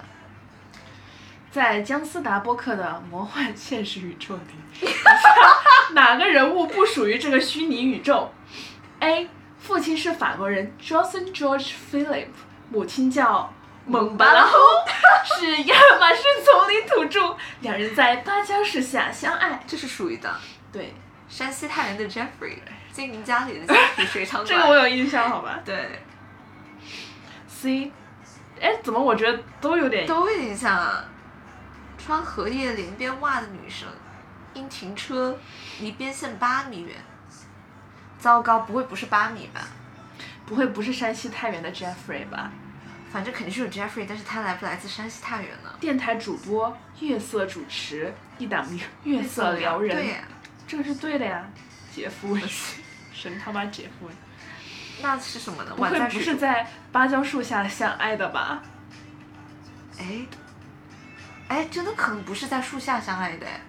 [1.51, 4.89] 在姜思达播客的魔幻现实宇宙里，
[5.95, 8.33] 哪个人物不属于这个虚拟宇宙
[9.01, 9.29] ？A.
[9.59, 12.29] 父亲是法国人 Johnson George Philip，
[12.71, 13.53] 母亲叫
[13.85, 14.59] 蒙巴拉轰，
[15.39, 19.61] 是亚马逊丛林土著，两人在芭蕉树下相爱。
[19.67, 20.33] 这是属于的。
[20.73, 20.95] 对，
[21.29, 22.59] 山西太原的 Jeffrey，
[22.93, 26.01] 经营家里的家庭水厂 这个我有印象，好吧对
[27.49, 27.91] ，？C，
[28.61, 31.05] 哎，怎么我觉得都有点都有点像啊。
[32.05, 33.89] 穿荷叶连边袜的女生，
[34.55, 35.39] 因停车
[35.81, 36.97] 离边线八米远。
[38.19, 39.69] 糟糕，不会不是八米吧？
[40.47, 42.51] 不会不是山西太原的 Jeffrey 吧？
[43.13, 45.75] 反正肯定是有 Jeffrey，但是他来不来自山西太原呢？
[45.81, 48.67] 电台主播，月色主持，一档
[49.05, 49.97] 月色撩人。
[49.97, 50.19] 对呀，
[50.67, 51.45] 这个是对的呀，
[51.95, 52.37] 姐夫，
[53.13, 54.09] 神他妈姐夫，
[55.03, 55.73] 那是什么呢？
[55.77, 58.63] 不会不是在芭蕉树下相爱的吧？
[59.99, 60.27] 哎，
[61.51, 63.61] 哎，真的可能不是在树下相爱的，哎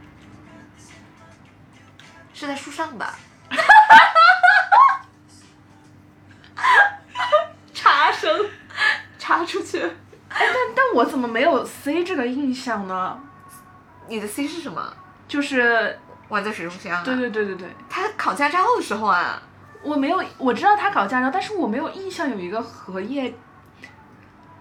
[2.31, 3.15] 是在树上吧？
[7.73, 8.49] 插声，
[9.17, 9.79] 插出去。
[9.81, 9.91] 哎，
[10.29, 13.19] 但但我怎么没有 C 这个印象呢？
[14.07, 14.93] 你的 C 是什么？
[15.27, 17.03] 就是，玩在水中相爱。
[17.03, 17.15] 对。
[17.15, 19.41] 对对对对，他考驾照的时候啊，
[19.81, 23.33] 我没有，我知道他考驾照，但是我没有印象有一个荷叶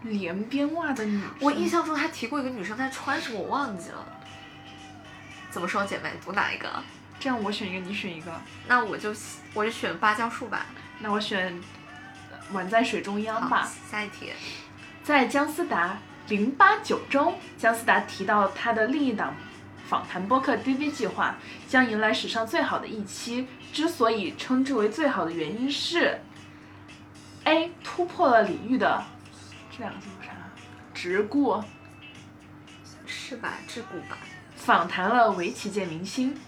[0.03, 1.31] 连边袜的女生。
[1.41, 4.07] 我印象中他提过一个女生，但穿什么我忘记了。
[5.51, 6.69] 怎么说，姐妹读哪一个？
[7.19, 8.33] 这样我选一个，你选一个，
[8.67, 9.15] 那我就
[9.53, 10.67] 我就选芭蕉树吧。
[11.01, 11.61] 那我选
[12.53, 13.69] 晚在水中央吧。
[13.91, 14.33] 下一题。
[15.03, 15.99] 在姜思达
[16.29, 19.35] 零八九中，姜思达提到他的另一档
[19.89, 21.37] 访谈播客 DV 计划
[21.69, 23.47] 将迎来史上最好的一期。
[23.73, 26.21] 之所以称之为最好的原因是
[27.45, 29.05] ：A 突破了李煜的
[29.81, 30.33] 这两个字有啥？
[30.93, 31.65] 直顾，
[33.07, 33.55] 是吧？
[33.67, 34.19] 桎梏吧。
[34.55, 36.39] 访谈了围棋界明星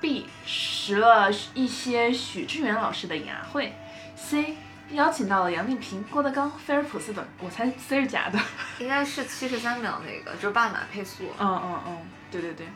[0.00, 3.74] B 识了一些许志远老师的雅会
[4.14, 4.56] ，C
[4.90, 8.38] 邀请到了杨丽萍、郭德纲、菲尔普斯等，我猜 C 是假的。
[8.78, 11.98] 应该是七十三秒那个，就是半马配速，嗯嗯嗯，
[12.30, 12.68] 对对对，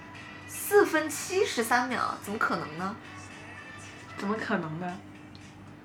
[0.49, 2.97] 四分七十三秒，怎么可能呢？
[4.17, 4.99] 怎么可能呢？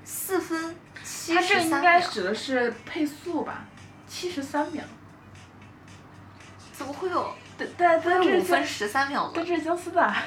[0.03, 3.65] 四分七它这十三应该秒，指的是配速吧？
[4.07, 4.83] 七十三秒。
[6.71, 7.33] 怎么会有？
[7.57, 9.31] 但但但这是五分，十三秒了。
[9.35, 10.03] 但这是姜思达。
[10.05, 10.23] 啊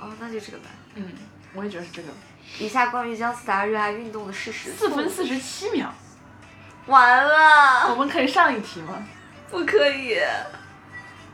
[0.00, 0.64] 哦，那就这个吧。
[0.94, 1.12] 嗯，
[1.54, 2.08] 我也觉得是这个。
[2.58, 4.72] 以下关于姜思达热爱运动的事实。
[4.72, 5.94] 四分四十七秒，
[6.86, 9.06] 完了我，们可以上一题吗？
[9.50, 10.18] 不可以。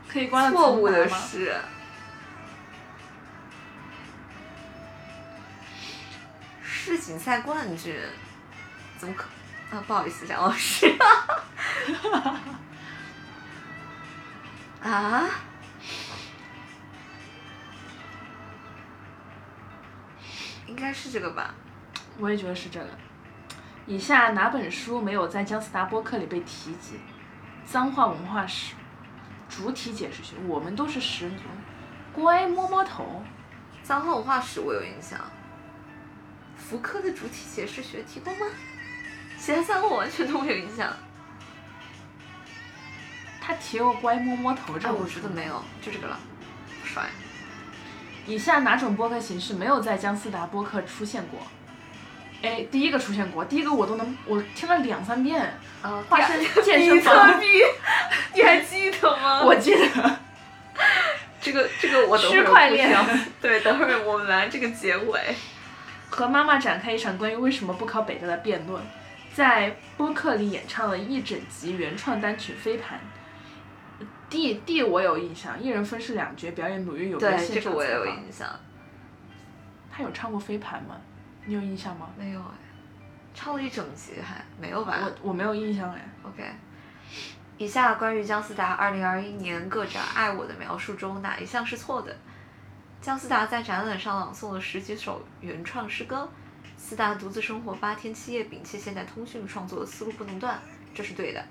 [0.07, 1.55] 可以关了错误的是，
[6.87, 7.93] 世锦赛冠军，
[8.97, 9.25] 怎么可？
[9.75, 10.87] 啊，不好意思，蒋老师。
[14.81, 15.29] 啊？
[20.65, 21.53] 应该是这个吧？
[22.19, 22.87] 我也觉得是这个。
[23.85, 27.01] 以下哪本书没有在姜思达播客里被提及？
[27.65, 28.75] 脏话文化史、
[29.49, 31.43] 主体解释学，我们都是十足。
[32.13, 33.21] 乖摸摸头，
[33.83, 35.19] 脏话文化史我有印象。
[36.69, 38.45] 福柯的主体解释学提供吗？
[39.39, 40.91] 其他三个我完全都没有印象。
[43.39, 45.45] 他提过乖摸摸头这我觉得没。
[45.45, 46.19] 有，就这个了。
[46.83, 47.03] 帅。
[48.25, 51.39] 以下哪种播客形式没有在姜思达播客出现过
[52.41, 52.63] ？A.
[52.63, 55.57] 第一个出现过，第一个我都能，我听了两三遍。
[55.81, 57.47] 呃，花生比健身房特币，
[58.35, 59.41] 你还记得吗？
[59.43, 60.19] 我记得，
[61.39, 65.33] 这个这个我等会儿区块链对，等会儿我们来这个结尾。
[66.09, 68.81] 和妈妈展开一场关于为什么不考北大的辩论，
[69.33, 72.99] 在播客里演唱了一整集原创单曲《飞盘》。
[74.29, 78.15] D D 我有印象，一人分饰两角表演鲁豫有约对，现这个我也场采访。
[78.15, 78.59] 有印象。
[79.89, 80.95] 他有唱过《飞盘》吗？
[81.45, 82.09] 你有印象吗？
[82.17, 82.55] 没有哎，
[83.33, 86.01] 唱了一整集还没有吧我我没有印象哎。
[86.23, 86.43] ？OK。
[87.57, 92.15] 以下关于姜思达2021年各展爱我的描述中哪一项是错的？
[93.01, 96.29] 姜思达在展览上朗诵了十几首原创诗歌。
[96.77, 100.59] 思达独自生活八天七夜，摒弃现代通讯创作的思路不能断，
[100.93, 101.43] 这是对的。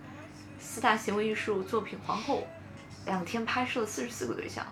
[0.58, 2.40] 四大行为艺术作品《皇后》，
[3.06, 4.64] 两天拍摄了四十四个对象。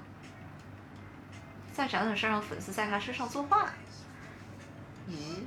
[1.73, 3.69] 在展览上让粉丝在他身上作画。
[5.09, 5.41] 咦，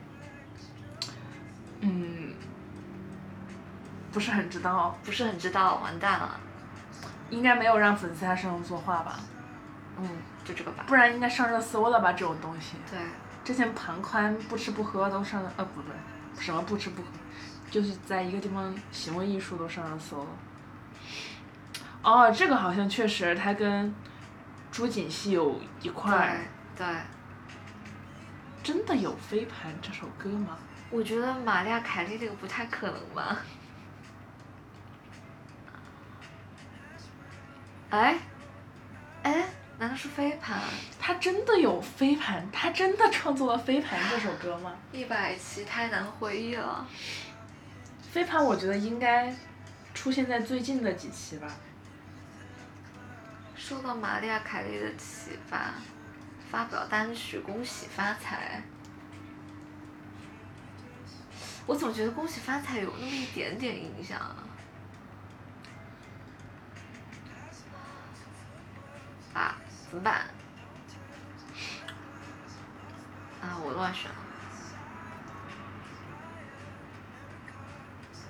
[1.80, 2.34] 嗯，
[4.12, 6.40] 不是很知道，不是很知道，完蛋了。
[7.30, 9.20] 应该没有让粉丝在身上作画吧？
[10.00, 10.08] 嗯，
[10.44, 10.86] 就这个吧。
[10.88, 12.14] 不然应该上热搜了吧？
[12.14, 12.78] 这种东西。
[12.90, 13.00] 对，
[13.44, 15.92] 之前庞宽不吃不喝都上了，呃，不对，
[16.40, 17.08] 什么不吃不喝，
[17.72, 20.30] 就是在一个地方行为艺术都上热搜了。
[22.04, 23.94] 哦，这个好像确实，他跟
[24.72, 26.38] 朱锦熙有一块儿，
[26.76, 26.96] 对对，
[28.64, 30.58] 真的有《飞盘》这首歌吗？
[30.90, 33.38] 我觉得玛利亚凯莉这个不太可能吧。
[37.90, 38.18] 哎，
[39.24, 39.46] 哎，
[39.80, 40.60] 难道是飞盘？
[41.00, 44.76] 他真的有《飞盘》，他真的创作了《飞盘》这首歌吗？
[44.92, 46.88] 一百期太难回忆了。
[48.12, 49.32] 《飞盘》我觉得应该
[49.94, 51.48] 出现在最近的几期吧。
[53.56, 55.74] 受到玛利亚凯莉的启发，
[56.50, 58.64] 发表单曲《恭喜发财》。
[61.68, 64.47] 我总觉得《恭喜发财》有那么一点点影响啊。
[69.98, 70.14] 啊，怎么办？
[73.42, 74.16] 啊，我乱选了。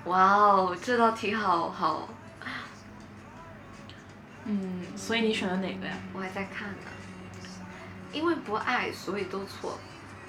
[0.05, 2.07] 哇哦，这道题好好，
[4.45, 5.93] 嗯，所以你选的哪个呀？
[6.13, 6.77] 我还在看呢。
[8.13, 9.77] 因为不爱，所以都错。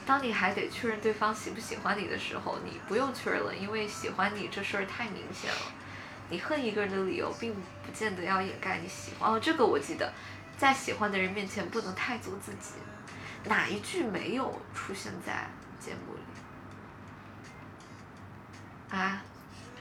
[0.05, 5.61] 当你还得确认对方喜不喜欢你的时候，你不用确认了，因为喜欢你这事儿太明显了。
[6.31, 9.31] 你恨一个人的理由，并不见得要掩盖你喜欢。
[9.31, 10.13] 哦，这个我记得，
[10.59, 12.73] 在喜欢的人面前不能太做自己。
[13.45, 15.49] 哪一句没有出现在
[15.79, 16.21] 节目里？
[18.99, 19.23] 啊，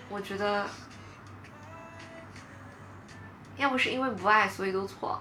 [0.08, 0.66] 我觉得，
[3.58, 5.20] 要不是因为不爱，所以都错。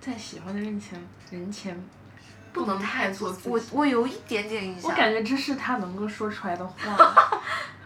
[0.00, 1.82] 在喜欢的人前人前
[2.52, 3.70] 不能太做自己。
[3.72, 4.90] 我有一点点印象。
[4.90, 6.76] 我感觉这是他能够说出来的话。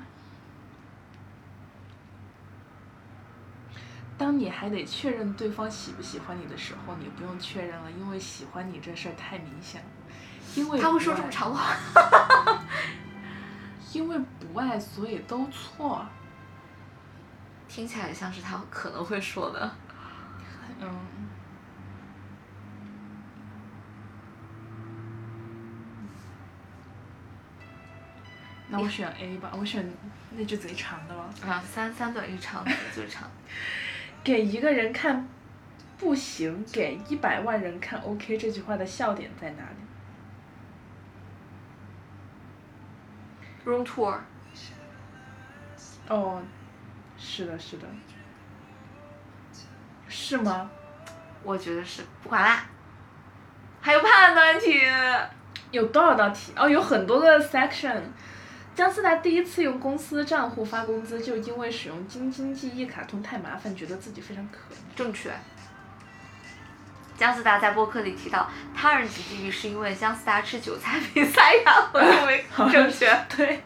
[4.19, 9.87] 当你还得确认对方喜不喜欢你的时候，你不用确认了，因为喜欢你这事儿太明显了。
[10.55, 11.77] 因为他会说这么长话，
[13.93, 16.07] 因为不爱，所以都错。
[17.69, 19.71] 听起来像是他可能会说的，
[20.81, 20.89] 嗯。
[28.69, 29.89] 那我选 A 吧，我选
[30.31, 31.23] 那句贼长的了。
[31.47, 32.65] 啊，三三短一长，
[32.95, 33.29] 最长。
[34.27, 35.29] 给一个人看
[35.97, 39.77] 不行，给一百万人看 OK，这句话的笑点在哪里
[43.65, 44.19] ？Room tour，
[46.09, 46.43] 哦，
[47.17, 47.87] 是的，是的。
[50.09, 50.69] 是吗？
[51.45, 52.67] 我觉得是，不管啦。
[53.81, 54.81] 还有判断题，
[55.71, 56.53] 有多少道题？
[56.57, 58.03] 哦，有很多个 section。
[58.77, 64.77] 姜思达第一次用公司账户发工资，就因为使用京津冀一卡通太麻烦，觉得自己非常可怜。
[64.95, 65.31] 正确。
[67.17, 73.19] 姜思达在播客里提到，他人及地狱是因为姜思达吃韭菜比塞亚活动为 正确。
[73.35, 73.63] 对。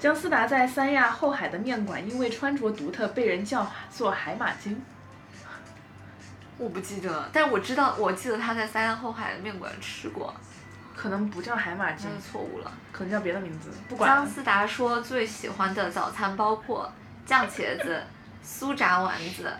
[0.00, 4.82] 姜思达在三亚后海的面馆，因为穿着独特，被人叫做海马精。
[6.56, 10.34] 我不记得，但是我知道，我记得他在三亚后海的面馆吃过，
[11.00, 12.72] 可能不叫海马精真，是错误了。
[12.90, 14.16] 可能叫别的名字，不管了。
[14.16, 16.92] 姜思达说最喜欢的早餐包括
[17.24, 18.02] 酱茄子、
[18.44, 19.56] 酥炸丸子、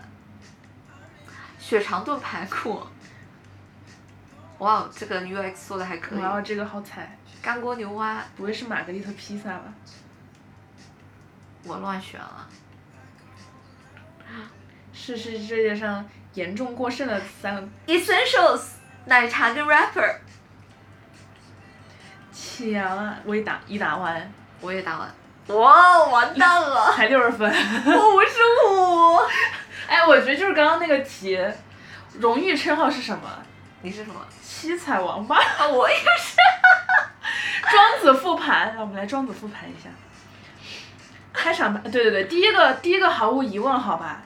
[1.57, 2.85] 血肠炖排骨。
[4.57, 6.19] 哇，这个 UX 做的还可以。
[6.19, 7.09] 哇哦，这个好惨，
[7.41, 9.73] 干锅牛蛙，不会是玛格丽特披萨吧？
[11.63, 12.49] 我乱选了。
[14.91, 18.61] 是是世界上严重过剩的三个 Essentials
[19.05, 20.17] 奶茶跟 Rapper，
[22.39, 23.15] 强啊！
[23.25, 25.13] 我一打一打完，我也打完。
[25.57, 27.49] 哇，完蛋了， 才六十分。
[27.49, 28.37] 我五十
[28.69, 29.19] 五。
[29.89, 31.37] 哎，我觉得就是刚刚那个题，
[32.19, 33.27] 荣誉称号是什么？
[33.81, 34.21] 你是什么？
[34.41, 35.37] 七彩王八。
[35.37, 36.37] 啊，我也是。
[37.69, 39.89] 庄子复盘，让我们来庄子复盘一下。
[41.33, 44.21] 开场白，对对对，第一个第一个毫无疑问，好吧？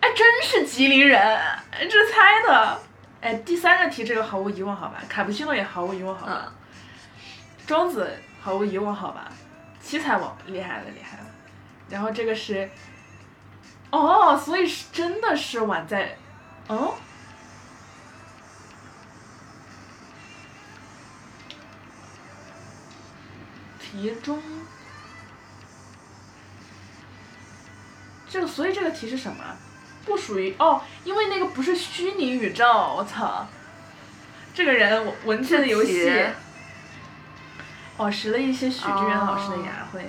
[0.00, 2.78] 哎，真是吉林人，哎这猜的。
[3.20, 4.94] 哎，第三个题这个毫无疑问，好吧？
[5.08, 6.32] 卡布奇诺也毫无疑问，好吧？
[6.46, 6.52] 嗯，
[7.70, 9.30] 庄子毫无疑问，好吧？
[9.80, 11.26] 七彩王厉害了，厉害了。
[11.88, 12.68] 然后这个是，
[13.92, 16.16] 哦，所以是真的是晚在，
[16.66, 16.96] 哦。
[23.78, 24.42] 题中，
[28.28, 29.44] 这个所以这个题是什么？
[30.04, 33.46] 不属于哦，因为那个不是虚拟宇宙，我操！
[34.52, 36.10] 这个人文字游戏
[38.00, 40.08] 题，哦，识了一些许志远老师的雅慧。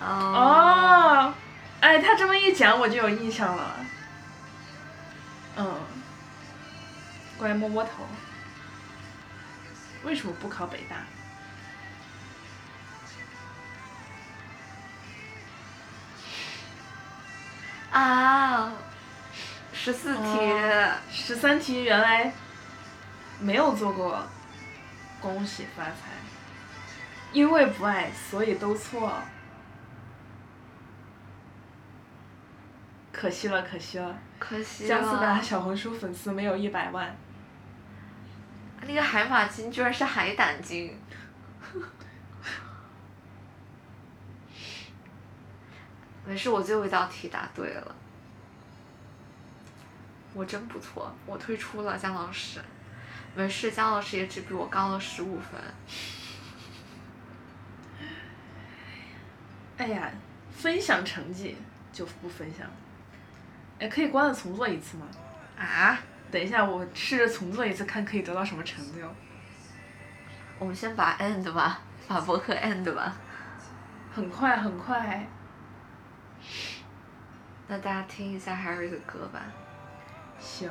[0.00, 0.06] 哦。
[0.06, 1.34] 哦，
[1.80, 3.76] 哎，他这么一讲，我就有印象了。
[5.56, 5.80] 嗯，
[7.36, 7.90] 过来摸摸头。
[10.04, 10.96] 为什么不考北大？
[17.98, 18.72] 啊，
[19.72, 20.22] 十四题。
[20.22, 22.32] 哦十三题原来
[23.38, 24.22] 没有做过，
[25.20, 25.92] 恭喜发财。
[27.32, 29.20] 因为不爱，所以都错。
[33.12, 34.18] 可惜了，可惜了。
[34.38, 34.88] 可惜了。
[34.88, 37.14] 姜思达小红书粉丝没有一百万。
[38.82, 40.96] 那个海马精居然是海胆精。
[46.24, 47.94] 没事，我最后一道题答对了。
[50.32, 52.60] 我真不错，我退出了姜老师。
[53.38, 55.60] 没事，姜老师也只比我高了十五分。
[59.76, 60.10] 哎呀，
[60.50, 61.56] 分享成绩
[61.92, 62.66] 就不分享。
[63.78, 65.06] 哎，可以关了重做一次吗？
[65.56, 65.96] 啊？
[66.32, 69.08] 等一下，我试着重做一次，看可以得到什么成就。
[70.58, 73.16] 我们先把 end 吧，把博客 end 吧。
[74.12, 75.24] 很快，很快。
[77.68, 79.40] 那大家听一下 Harry 的歌吧。
[80.40, 80.68] 行。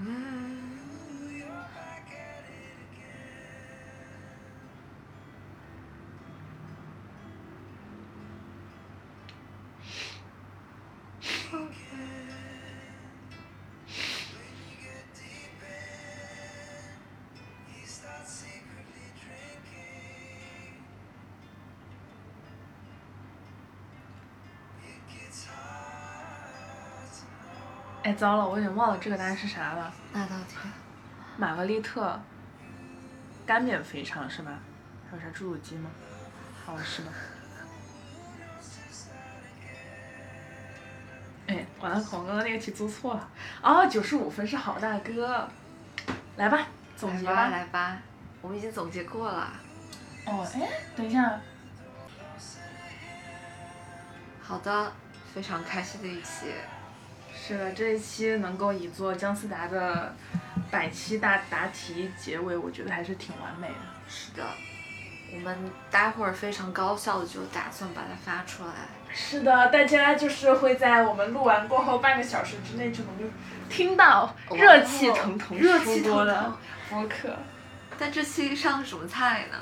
[0.00, 0.49] Mm.
[28.02, 29.92] 哎，糟了，我有点忘了这个答案是啥了。
[30.12, 30.56] 那道题？
[31.36, 32.18] 玛格丽特
[33.46, 34.58] 干煸肥肠是吧？
[35.10, 35.90] 还有啥猪肚鸡吗？
[36.64, 37.08] 好像是吧。
[41.46, 43.28] 哎，完了，我刚刚那个题做错了。
[43.60, 45.46] 哦，九十五分是好大哥。
[46.36, 46.66] 来吧，
[46.96, 47.48] 总结吧。
[47.48, 47.98] 来吧，
[48.40, 49.52] 我们已经总结过了。
[50.24, 51.38] 哦，哎，等一下，
[54.40, 54.92] 好的，
[55.34, 56.52] 非常开心的一期。
[57.50, 60.14] 是的，这一期能够以做姜思达的
[60.70, 63.74] 百期大答题结尾，我觉得还是挺完美的。
[64.08, 64.46] 是的，
[65.32, 65.58] 我们
[65.90, 68.72] 待会儿非常高效的就打算把它发出来。
[69.12, 73.24] 是的，大家就是会在我们录完过后半个小时之内就能够
[73.68, 76.52] 听到热气腾腾热气腾出锅的
[76.88, 77.36] 腾播客，
[77.98, 79.58] 但这期上什么菜呢？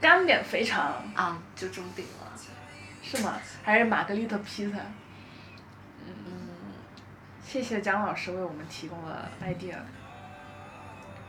[0.00, 2.32] 干煸肥肠啊，就中顶了。
[3.02, 3.34] 是吗？
[3.64, 4.78] 还是玛格丽特披萨？
[7.52, 9.74] 嗯，谢谢姜老师为我们提供了 idea。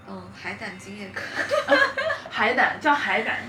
[0.07, 1.77] 嗯，海胆经也可以。
[2.31, 3.39] 海胆叫海胆，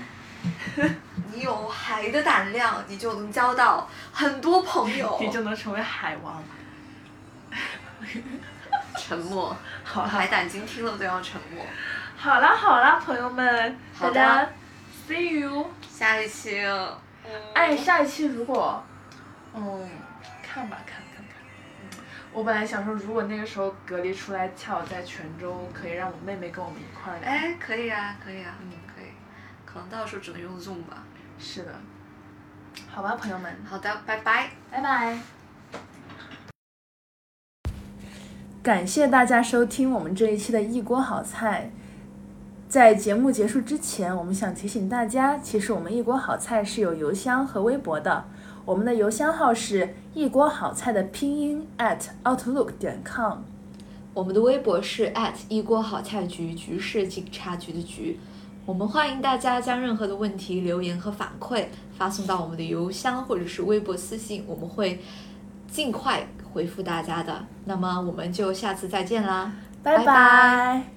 [1.31, 5.17] 你有海的胆量，你就能交到很多朋友。
[5.23, 6.43] 你就能成为海王。
[8.97, 9.55] 沉默。
[9.85, 11.65] 好了海胆精听了都要沉默。
[12.17, 14.49] 好啦好啦，朋友们，好的
[15.07, 15.71] see you。
[15.89, 16.61] 下一期，
[17.23, 18.83] 嗯哎，下一期如果，
[19.53, 19.89] 嗯，
[20.43, 21.04] 看吧，看看看。
[22.35, 27.29] 我本来想说，如果那个时候隔离出来，恰好在泉州，可以让我妹妹跟我们一块儿聊。
[27.29, 29.05] 哎，可以啊，可以啊，嗯可以。
[29.65, 31.05] 可能到时候只能用 Zoom 吧。
[31.39, 31.71] 是的。
[32.89, 34.49] 好吧，朋友们，好的，拜拜。
[34.69, 35.17] 拜拜。
[38.61, 41.71] 感谢大家收听我们这一期的一锅好菜。
[42.67, 48.25] 在节目结束之前，我们想提醒大家，其实我们一锅好菜是有邮箱和微博的。
[48.65, 53.39] 我们的邮箱号是一锅好菜的拼音 at outlook 点 com。
[54.13, 58.19] 我们的微博是 at 一锅好菜局，局是警察局的局。
[58.65, 61.65] 我们欢迎大家将任何的问题、留言和反馈
[61.95, 64.99] 发送到我们的邮箱或者是微博私信，我们会
[65.67, 67.45] 尽快回复大家的。
[67.65, 69.51] 那么我们就下次再见啦，
[69.83, 70.94] 拜拜拜拜